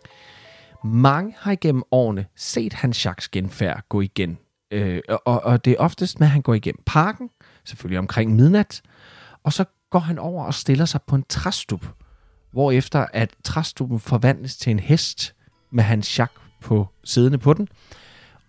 [0.85, 4.39] Mange har igennem årene set hans Jacques genfærd gå igen.
[4.71, 7.31] Øh, og, og det er oftest med, at han går igennem parken,
[7.65, 8.83] selvfølgelig omkring midnat,
[9.45, 11.87] og så går han over og stiller sig på en træstup,
[12.51, 15.35] hvorefter at træstuppen forvandles til en hest
[15.71, 17.69] med hans Jacques på siddende på den,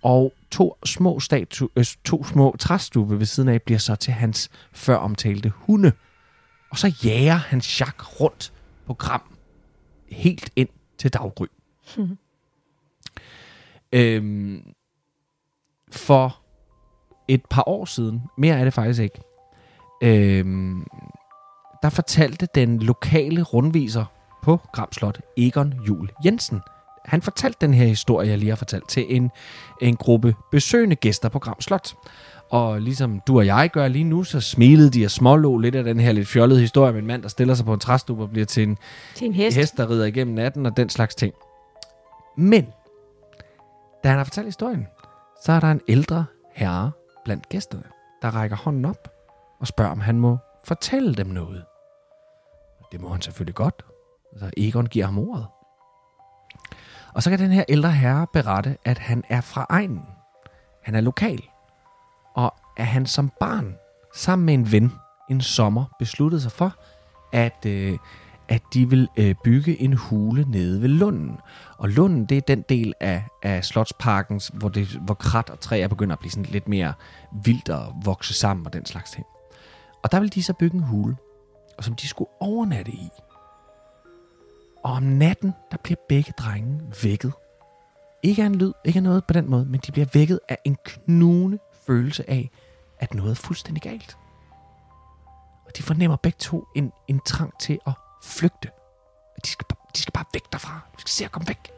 [0.01, 4.49] og to små, statu, øh, to små træstube ved siden af bliver så til hans
[4.73, 5.91] før omtalte hunde.
[6.69, 8.53] Og så jager hans Jacques rundt
[8.85, 9.37] på Gram,
[10.11, 11.45] helt ind til daggry.
[13.93, 14.73] øhm,
[15.91, 16.41] for
[17.27, 19.21] et par år siden, mere er det faktisk ikke,
[20.03, 20.85] øhm,
[21.81, 24.05] der fortalte den lokale rundviser
[24.43, 26.61] på Gram Slot, Egon Jul Jensen,
[27.05, 29.31] han fortalte den her historie, jeg lige har fortalt, til en,
[29.81, 31.93] en gruppe besøgende gæster på Gram Slot.
[32.49, 35.83] Og ligesom du og jeg gør lige nu, så smilede de og smålå lidt af
[35.83, 38.29] den her lidt fjollede historie med en mand, der stiller sig på en træstup og
[38.29, 38.77] bliver til en
[39.15, 39.57] Til en hest.
[39.57, 41.33] hest, der rider igennem natten og den slags ting.
[42.37, 42.67] Men,
[44.03, 44.87] da han har fortalt historien,
[45.43, 46.91] så er der en ældre herre
[47.25, 47.83] blandt gæsterne,
[48.21, 49.07] der rækker hånden op
[49.59, 51.63] og spørger, om han må fortælle dem noget.
[52.91, 53.85] Det må han selvfølgelig godt.
[54.39, 55.45] Så Egon giver ham ordet.
[57.13, 60.01] Og så kan den her ældre herre berette, at han er fra egnen.
[60.83, 61.41] Han er lokal.
[62.33, 63.75] Og at han som barn,
[64.15, 64.91] sammen med en ven,
[65.29, 66.75] en sommer, besluttede sig for,
[67.33, 67.97] at, øh,
[68.47, 71.37] at de vil øh, bygge en hule nede ved Lunden.
[71.77, 75.87] Og Lunden, det er den del af, af Slotsparken, hvor, det, hvor krat og træer
[75.87, 76.93] begynder at blive sådan lidt mere
[77.43, 79.25] vildt og vokse sammen og den slags ting.
[80.03, 81.17] Og der vil de så bygge en hule,
[81.77, 83.09] og som de skulle overnatte i.
[84.83, 87.33] Og om natten, der bliver begge drenge vækket.
[88.23, 90.57] Ikke af en lyd, ikke af noget på den måde, men de bliver vækket af
[90.65, 92.49] en knugende følelse af,
[92.99, 94.17] at noget er fuldstændig galt.
[95.65, 98.69] Og de fornemmer begge to en, en trang til at flygte.
[99.45, 100.79] De skal, bare- de skal bare væk derfra.
[100.95, 101.71] De skal se at komme væk.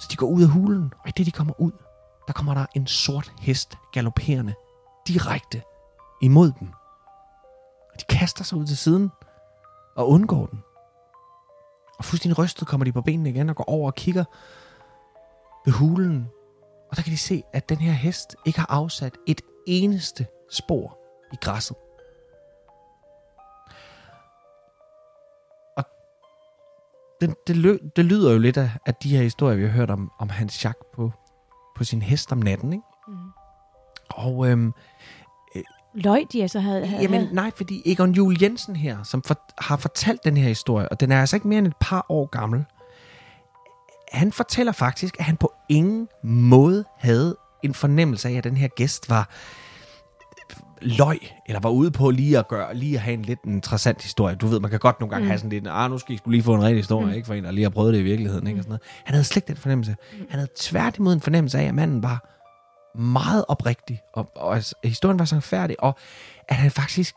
[0.00, 1.72] Så de går ud af hulen, og i det de kommer ud,
[2.26, 4.54] der kommer der en sort hest galopperende
[5.08, 5.62] direkte
[6.22, 6.68] imod dem.
[7.94, 9.10] Og de kaster sig ud til siden
[9.96, 10.62] og undgår den.
[11.98, 14.24] Og fuldstændig rystet kommer de på benene igen og går over og kigger
[15.64, 16.28] ved hulen.
[16.90, 20.98] Og der kan de se, at den her hest ikke har afsat et eneste spor
[21.32, 21.76] i græsset.
[25.76, 25.84] Og
[27.20, 29.90] det, det, lø, det lyder jo lidt af, af de her historier, vi har hørt
[29.90, 31.12] om, om Hans Jacques på,
[31.76, 32.72] på sin hest om natten.
[32.72, 32.84] Ikke?
[33.08, 33.30] Mm.
[34.10, 34.72] Og øhm,
[35.96, 36.86] Løg de altså havde...
[36.86, 40.88] havde Jamen nej, fordi Egon Jul Jensen her, som for, har fortalt den her historie,
[40.88, 42.64] og den er altså ikke mere end et par år gammel,
[44.12, 48.68] han fortæller faktisk, at han på ingen måde havde en fornemmelse af, at den her
[48.68, 49.30] gæst var
[50.82, 54.34] løg, eller var ude på lige at gøre, lige at have en lidt interessant historie.
[54.34, 55.28] Du ved, man kan godt nogle gange mm.
[55.28, 57.12] have sådan lidt, ah, nu skal I skulle lige få en rigtig historie, mm.
[57.12, 58.82] ikke for en, der lige har prøvet det i virkeligheden, ikke, og sådan noget.
[59.04, 59.96] Han havde slet ikke den fornemmelse.
[60.30, 62.35] Han havde tværtimod en fornemmelse af, at manden var
[62.98, 65.94] meget oprigtig, og, og altså, historien var så færdig, og
[66.48, 67.14] at han faktisk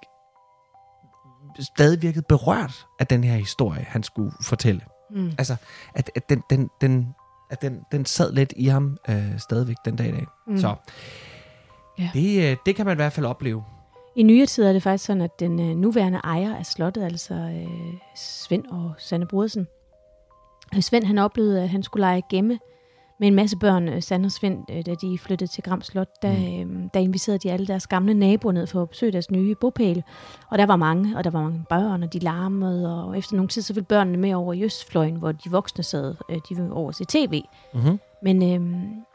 [1.59, 4.82] stadig virkede berørt af den her historie, han skulle fortælle.
[5.11, 5.32] Mm.
[5.38, 5.55] Altså,
[5.93, 7.15] at, at, den, den, den,
[7.51, 10.25] at den, den sad lidt i ham øh, stadigvæk den dag i dag.
[10.47, 10.57] Mm.
[10.57, 10.75] Så
[11.99, 12.09] Ja.
[12.13, 13.63] det, øh, det kan man i hvert fald opleve.
[14.15, 17.34] I nyere tid er det faktisk sådan, at den øh, nuværende ejer af slottet, altså
[17.34, 19.67] øh, Svend og Sanne Brodersen,
[20.75, 22.59] øh, Svend han oplevede, at han skulle lege gemme
[23.20, 26.22] med en masse børn, øh, Sand og Svend, øh, da de flyttede til Gram Slot,
[26.22, 29.55] der, øh, der inviterede de alle deres gamle naboer ned for at besøge deres nye
[29.55, 30.03] bopæl.
[30.49, 33.47] Og der var mange, og der var mange børn, og de larmede, og efter nogle
[33.47, 36.15] tid så ville børnene med over i Østfløjen, hvor de voksne sad,
[36.49, 37.41] de ville over til tv.
[37.74, 37.99] Mm-hmm.
[38.24, 38.61] Men, øh,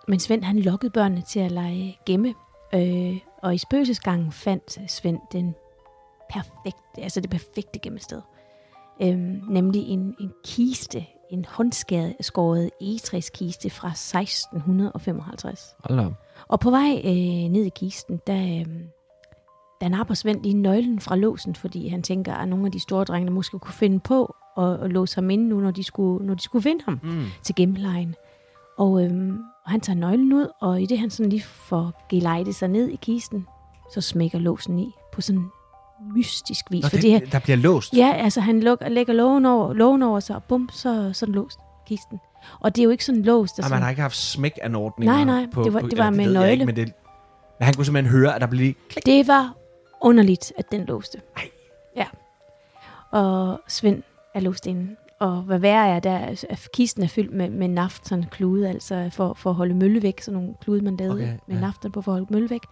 [0.08, 2.34] men Svend han lokkede børnene til at lege gemme,
[2.74, 5.54] øh, og i spøgelsesgangen fandt Svend den
[6.30, 8.20] perfekte, altså det perfekte gemmested.
[9.02, 15.76] Øh, nemlig en, en kiste, en håndskåret egetræskiste fra 1655.
[15.84, 16.12] Hold.
[16.48, 18.66] Og på vej øh, ned i kisten, der, øh,
[19.80, 23.04] der napper Svend lige nøglen fra låsen, fordi han tænker, at nogle af de store
[23.04, 26.34] drenge måske kunne finde på at, at låse ham inde nu, når de skulle, når
[26.34, 27.24] de skulle finde ham Mm.
[27.42, 28.14] til gemmelejen.
[28.78, 32.54] Og, øhm, og han tager nøglen ud, og i det han sådan lige får gelejtet
[32.54, 33.46] sig ned i kisten,
[33.94, 35.48] så smækker låsen i på sådan
[36.14, 36.82] mystisk vis.
[36.82, 37.92] Nå, fordi det, der bliver låst.
[37.96, 41.34] ja, altså han lukker, lægger lågen over, lågen over sig, og bum, så, så den
[41.34, 42.20] låst kisten.
[42.60, 43.58] Og det er jo ikke sådan låst.
[43.58, 45.14] Og man har ikke haft smæk-anordninger.
[45.14, 46.52] Nej, nej, det var- det var med jeg nøgle.
[46.52, 46.92] Ikke, men, det,
[47.58, 49.06] men han kunne simpelthen høre, at der blev klik.
[49.06, 49.54] Det var
[50.00, 51.20] underligt, at den låste.
[51.36, 51.48] Ej.
[51.96, 52.06] Ja.
[53.10, 54.02] Og Svend
[54.34, 54.96] er låst inde.
[55.20, 59.10] Og hvad værre er, der er, kisten er fyldt med, med naft, sådan klude, altså
[59.12, 61.60] for, for at holde mølle væk, sådan nogle klude, man lavede Okay, med ja.
[61.60, 62.62] naften på for at holde mølle væk.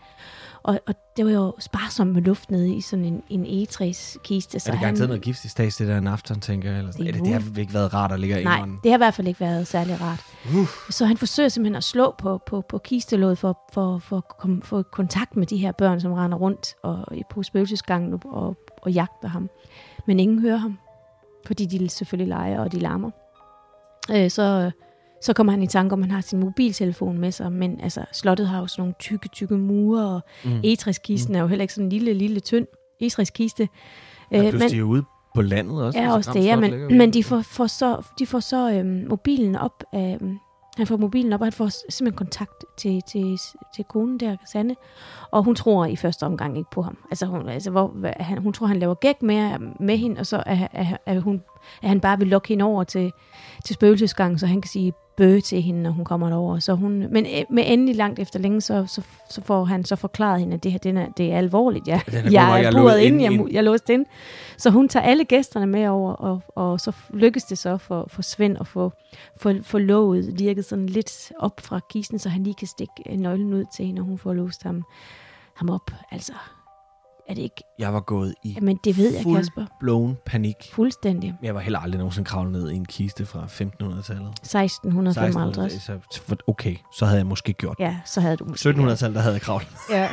[0.62, 4.60] Og, og det var jo sparsomt med luft nede i sådan en, en egetræskiste.
[4.66, 6.78] Er det garanteret noget giftig stads, det der en aften, tænker jeg?
[6.78, 6.92] Eller.
[6.92, 8.98] Det er det, det har ikke været rart at ligge i Nej, det har i
[8.98, 10.24] hvert fald ikke været særlig rart.
[10.54, 10.68] Uh.
[10.90, 14.62] Så han forsøger simpelthen at slå på, på, på kistelådet for, for, for at komme,
[14.62, 18.92] få kontakt med de her børn, som render rundt og, på spøgelsesgangen og, og, og
[18.92, 19.50] jagter ham.
[20.06, 20.78] Men ingen hører ham,
[21.46, 23.10] fordi de selvfølgelig leger, og de larmer.
[24.10, 24.70] Øh, så,
[25.22, 28.04] så kommer han i tanke om, at han har sin mobiltelefon med sig, men altså,
[28.12, 30.50] slottet har jo sådan nogle tykke, tykke mure, og Mm.
[30.50, 30.60] mm.
[30.64, 32.66] etræskisten er jo heller ikke sådan en lille, lille, tynd
[33.00, 33.68] etræskiste.
[34.30, 35.98] Ja, Øh, plus, de er ude på landet også.
[35.98, 39.56] Ja, også det, ja, men, men de får, får så, de får så øhm, mobilen
[39.56, 40.38] op af, øhm,
[40.76, 43.38] han får mobilen op, og han får simpelthen kontakt til, til,
[43.74, 44.76] til konen der, Sanne,
[45.30, 46.98] og hun tror i første omgang ikke på ham.
[47.10, 50.26] Altså, hun, altså hvor, hvad, han, hun tror, han laver gæk med, med hende, og
[50.26, 51.42] så er, er, er, hun,
[51.82, 53.12] er han bare vil lokke hende over til,
[53.64, 56.58] til spøgelsesgangen, så han kan sige bø til hende, når hun kommer derover.
[56.58, 59.96] Så hun, men øh, med endelig langt efter længe, så, så, så får han så
[59.96, 61.88] forklaret hende, at det her den er, det er alvorligt.
[61.88, 62.00] Ja.
[62.06, 64.06] Den er jeg jeg buret inde jeg, jeg er låst ind.
[64.56, 68.22] Så hun tager alle gæsterne med over, og, og så lykkes det så for, for
[68.22, 68.92] Svend at få,
[69.36, 73.54] få, få låget lirket sådan lidt op fra kisten, så han lige kan stikke nøglen
[73.54, 74.84] ud til hende, og hun får låst ham,
[75.54, 75.90] ham op.
[76.10, 76.32] Altså,
[77.28, 77.62] er det ikke...
[77.78, 79.66] Jeg var gået i Jamen, det ved jeg, Kasper.
[79.80, 80.56] blown panik.
[80.72, 81.34] Fuldstændig.
[81.42, 84.28] Jeg var heller aldrig nogensinde kravlet ned i en kiste fra 1500-tallet.
[84.28, 85.36] 1655.
[85.36, 87.84] 1600-tallet, så okay, så havde jeg måske gjort det.
[87.84, 88.68] Ja, så havde du måske...
[88.68, 89.68] 1700-tallet, der havde jeg kravlet.
[89.90, 90.08] Ja.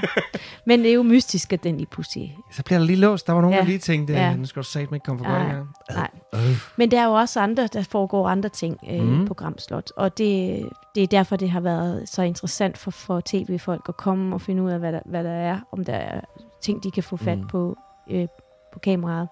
[0.66, 2.38] Men det er jo mystisk, at den lige pludselig...
[2.51, 3.28] Så bliver der lige låst.
[3.28, 3.60] Der var nogen, Ja.
[3.60, 4.36] der lige tænkte, Ja.
[4.36, 6.10] nu skal du satme ikke komme for godt i Nej.
[6.36, 6.57] Øh.
[6.78, 9.26] Men der er jo også andre, der foregår andre ting øh, mm.
[9.26, 9.91] på Gram Slot.
[9.97, 10.64] Og det,
[10.95, 14.64] det er derfor, det har været så interessant for, for tv-folk at komme og finde
[14.64, 15.60] ud af, hvad der, hvad der er.
[15.72, 16.22] Om der er
[16.62, 17.47] ting, de kan få fat mm.
[17.47, 17.78] på,
[18.10, 18.28] øh,
[18.74, 19.28] på kameraet.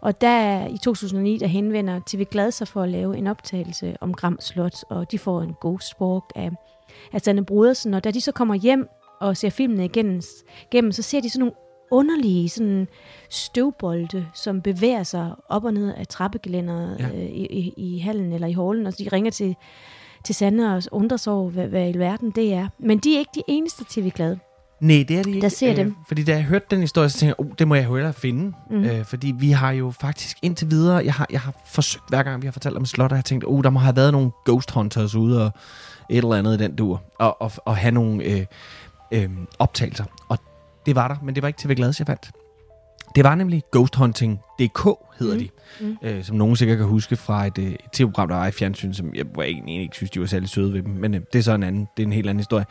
[0.00, 4.14] Og der i 2009, der henvender TV Glad sig for at lave en optagelse om
[4.14, 6.50] Gram Slot, og de får en ghost walk af,
[7.12, 7.94] af Sanne Brudersen.
[7.94, 8.88] Og da de så kommer hjem
[9.20, 10.22] og ser filmen igennem,
[10.72, 11.54] igennem, så ser de sådan nogle
[11.90, 12.88] underlige sådan
[13.30, 17.06] støvbolde, som bevæger sig op og ned af trappegelænderet Ja.
[17.08, 19.56] øh, i, i, i hallen eller i hallen, og de ringer til,
[20.24, 22.68] til Sanne og undrer sig over, hvad, hvad i verden det er.
[22.78, 24.38] Men de er ikke de eneste TV-glade.
[24.84, 25.40] Nej, det er det ikke.
[25.40, 25.96] Der ser dem.
[26.08, 28.52] Fordi da jeg hørte den historie, så tænkte jeg, oh, det må jeg hellere finde.
[28.70, 28.84] Mm.
[28.84, 32.42] Øh, fordi vi har jo faktisk indtil videre, jeg har, jeg har forsøgt hver gang,
[32.42, 34.30] vi har fortalt om slot, og jeg har tænkt, oh, der må have været nogle
[34.44, 35.52] ghost hunters ude og
[36.10, 38.46] et eller andet i den dur, og, og, og have nogle øh,
[39.12, 40.04] øh, optagelser.
[40.28, 40.38] Og
[40.86, 42.30] det var der, men det var ikke TV Glades, jeg fandt.
[43.14, 44.84] Det var nemlig ghosthunting.dk,
[45.18, 45.40] hedder Mm.
[45.40, 45.48] de.
[45.80, 45.96] Mm.
[46.02, 48.92] Øh, som nogen sikkert kan huske fra et, øh, et tv-program, der var i fjernsyn,
[48.92, 50.92] som jeg, egentlig ikke synes, de var særlig søde ved dem.
[50.92, 52.64] Men øh, det er så en anden, det er en helt anden historie.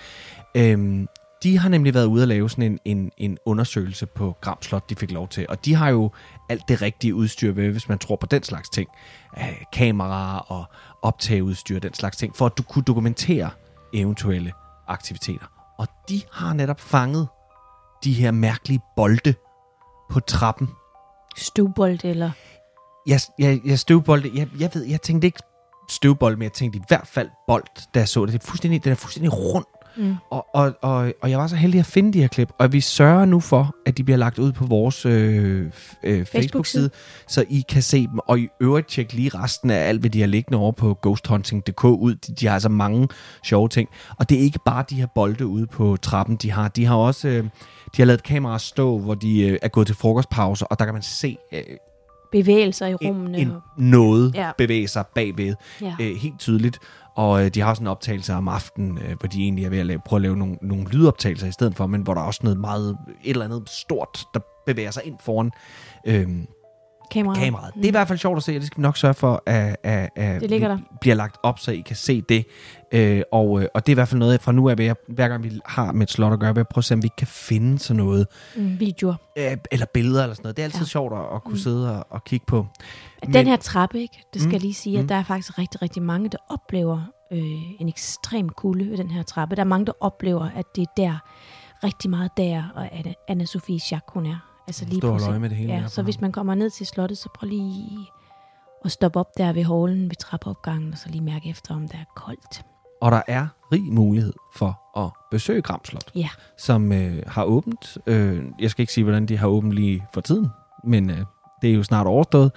[0.55, 1.07] Øhm,
[1.43, 4.89] de har nemlig været ude at lave sådan en, en, en undersøgelse på Gram Slot,
[4.89, 5.45] de fik lov til.
[5.49, 6.11] Og de har jo
[6.49, 8.89] alt det rigtige udstyr ved, hvis man tror på den slags ting.
[9.37, 10.65] Øh, kameraer og
[11.01, 13.49] optageudstyr, den slags ting, for at du kunne dokumentere
[13.93, 14.51] eventuelle
[14.87, 15.45] aktiviteter.
[15.77, 17.27] Og de har netop fanget
[18.03, 19.33] de her mærkelige bolde
[20.11, 20.69] på trappen.
[21.37, 22.31] Støvbold eller...
[23.07, 25.39] Jeg, jeg, jeg støvbolde, jeg, jeg ved, jeg tænkte ikke
[25.89, 27.63] støvbold, men jeg tænkte i hvert fald bold,
[27.93, 28.33] da jeg så det.
[28.33, 29.65] Det er fuldstændig, den er fuldstændig rund.
[29.97, 30.15] Mm.
[30.29, 32.79] Og, og, og, og jeg var så heldig at finde de her klip, og vi
[32.81, 35.71] sørger nu for, at de bliver lagt ud på vores øh,
[36.03, 36.89] øh, Facebook-side,
[37.27, 40.19] så I kan se dem, og i øvrigt tjek lige resten af alt, hvad de
[40.19, 42.15] har liggende over på ghosthunting.dk ud.
[42.15, 43.07] De, de har altså mange
[43.43, 43.89] sjove ting,
[44.19, 46.67] og det er ikke bare de her bolde ude på trappen, de har.
[46.67, 49.95] De har også øh, de har lavet kameraer stå, hvor de øh, er gået til
[49.95, 51.59] frokostpause, og der kan man se øh,
[52.31, 53.37] Bevægelser i en, rummene.
[53.37, 54.51] en og- noget Ja.
[54.57, 55.95] bevæge sig bagved ja.
[56.01, 56.79] øh, helt tydeligt.
[57.15, 59.79] Og øh, de har sådan en optagelse om aftenen, øh, hvor de egentlig er ved
[59.79, 62.25] at lave, prøve at lave nogle, nogle lydoptagelser i stedet for, men hvor der er
[62.25, 65.51] også noget meget, et eller andet stort, der bevæger sig ind foran.
[66.07, 66.27] Øh,
[67.13, 67.39] Kameraet.
[67.43, 67.73] kameraet.
[67.75, 69.43] Det er i hvert fald sjovt at se, og det skal vi nok sørge for,
[69.45, 70.77] at, at, at Det ligger der.
[71.01, 72.45] bliver lagt op, så I kan se det.
[72.91, 74.75] Øh, og, øh, og det er i hvert fald noget, fra nu af,
[75.07, 77.03] hver gang vi har med et slot at gøre, vil jeg prøve at se, om
[77.03, 79.15] vi kan finde sådan noget, Mm, videoer.
[79.37, 80.57] øh, eller billeder eller sådan noget.
[80.57, 80.85] Det er altid Ja.
[80.85, 81.57] sjovt at, at kunne Mm.
[81.59, 82.65] sidde og, og kigge på.
[83.33, 84.23] Den her trappe, ikke?
[84.33, 85.07] det skal Mm, jeg lige sige, at mm.
[85.07, 87.01] der er faktisk rigtig, rigtig mange, der oplever
[87.31, 87.39] øh,
[87.79, 89.55] en ekstrem kulde ved den her trappe.
[89.55, 91.17] Der er mange, der oplever, at det er der,
[91.83, 94.52] rigtig meget der, og Anna, Anna Sofie Schack, hun er.
[94.67, 95.73] Altså lige Stå og med det hele.
[95.73, 98.07] Ja, så hvis man kommer ned til slottet, så prøv lige
[98.85, 101.97] at stoppe op der ved hallen, ved trappeopgangen, og så lige mærke efter, om der
[101.97, 102.65] er koldt.
[103.01, 106.29] Og der er rig mulighed for at besøge Gram Slot, Ja.
[106.57, 107.97] som øh, har åbent.
[108.07, 110.47] Øh, jeg skal ikke sige, hvordan de har åbent lige for tiden,
[110.83, 111.17] men øh,
[111.61, 112.51] det er jo snart overstået.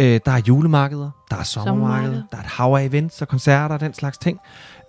[0.00, 2.22] Øh, der er julemarkeder, der er sommermarkeder, Sommermarked.
[2.30, 4.40] der er et hav af events og koncerter og den slags ting.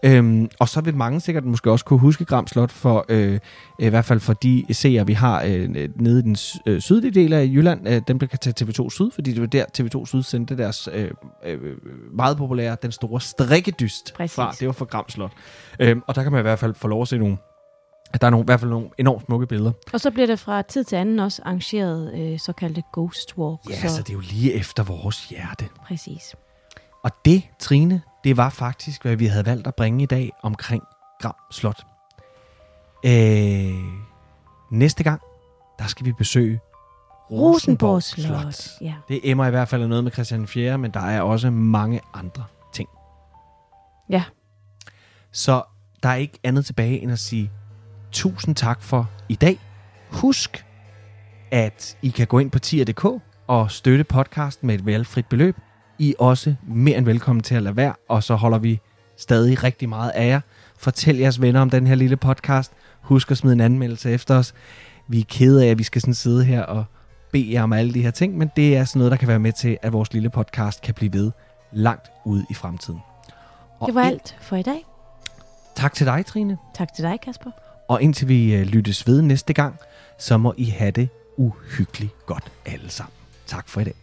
[0.06, 3.40] Øhm, og så vil mange sikkert måske også kunne huske Gram Slot, for øh,
[3.80, 7.34] i hvert fald for de seere, vi har øh, nede i den øh, sydlige del
[7.34, 10.58] af Jylland, øh, dem kan tage TV2 Syd, fordi det var der TV2 Syd sendte
[10.58, 11.12] deres øh,
[11.46, 11.60] øh,
[12.14, 14.36] meget populære, den store strikkedyst Præcis.
[14.36, 14.52] fra.
[14.60, 15.32] Det var fra Gram Slot.
[15.80, 17.38] Øhm, og der kan man i hvert fald få lov at se nogle,
[18.20, 19.72] der er nogle, i hvert fald nogle enormt smukke billeder.
[19.94, 23.60] Og så bliver der fra tid til anden også arrangeret øh, såkaldte ghost walk.
[23.70, 25.70] Ja, så, så det er jo lige efter vores hjerte.
[25.88, 26.36] Præcis.
[27.04, 30.84] Og det, Trine, det var faktisk, hvad vi havde valgt at bringe i dag omkring
[31.20, 31.84] Gram Slot.
[33.06, 33.74] Øh,
[34.72, 35.22] næste gang,
[35.80, 36.60] der skal vi besøge
[37.32, 38.82] Rosenborg Slot.
[38.82, 38.94] Ja.
[39.08, 42.44] Det emmer i hvert fald noget med Christian 4., men der er også mange andre
[42.74, 42.90] ting.
[44.10, 44.24] Ja.
[45.32, 45.64] Så
[46.04, 47.52] der er ikke andet tilbage end at sige
[48.12, 49.60] tusind tak for i dag.
[50.10, 50.66] Husk,
[51.52, 53.06] at I kan gå ind på tier.dk
[53.48, 55.58] og støtte podcasten med et valgfrit beløb.
[56.00, 58.80] I er også mere end velkommen til at lade være, og så holder vi
[59.18, 60.42] stadig rigtig meget af jer.
[60.78, 62.72] Fortæl jeres venner om den her lille podcast.
[63.02, 64.54] Husk at smide en anmeldelse efter os.
[65.08, 66.86] Vi er kede af, at vi skal sådan sidde her og
[67.32, 69.40] bede jer om alle de her ting, men det er sådan noget, der kan være
[69.40, 71.32] med til, at vores lille podcast kan blive ved
[71.72, 73.00] langt ude i fremtiden.
[73.80, 74.86] Og Det var alt for i dag.
[75.76, 76.58] Tak til dig, Trine.
[76.76, 77.52] Tak til dig, Kasper.
[77.92, 79.76] Og indtil vi øh, lyttes ved næste gang,
[80.20, 83.14] så må I have det uhyggeligt godt alle sammen.
[83.48, 84.01] Tak for i dag.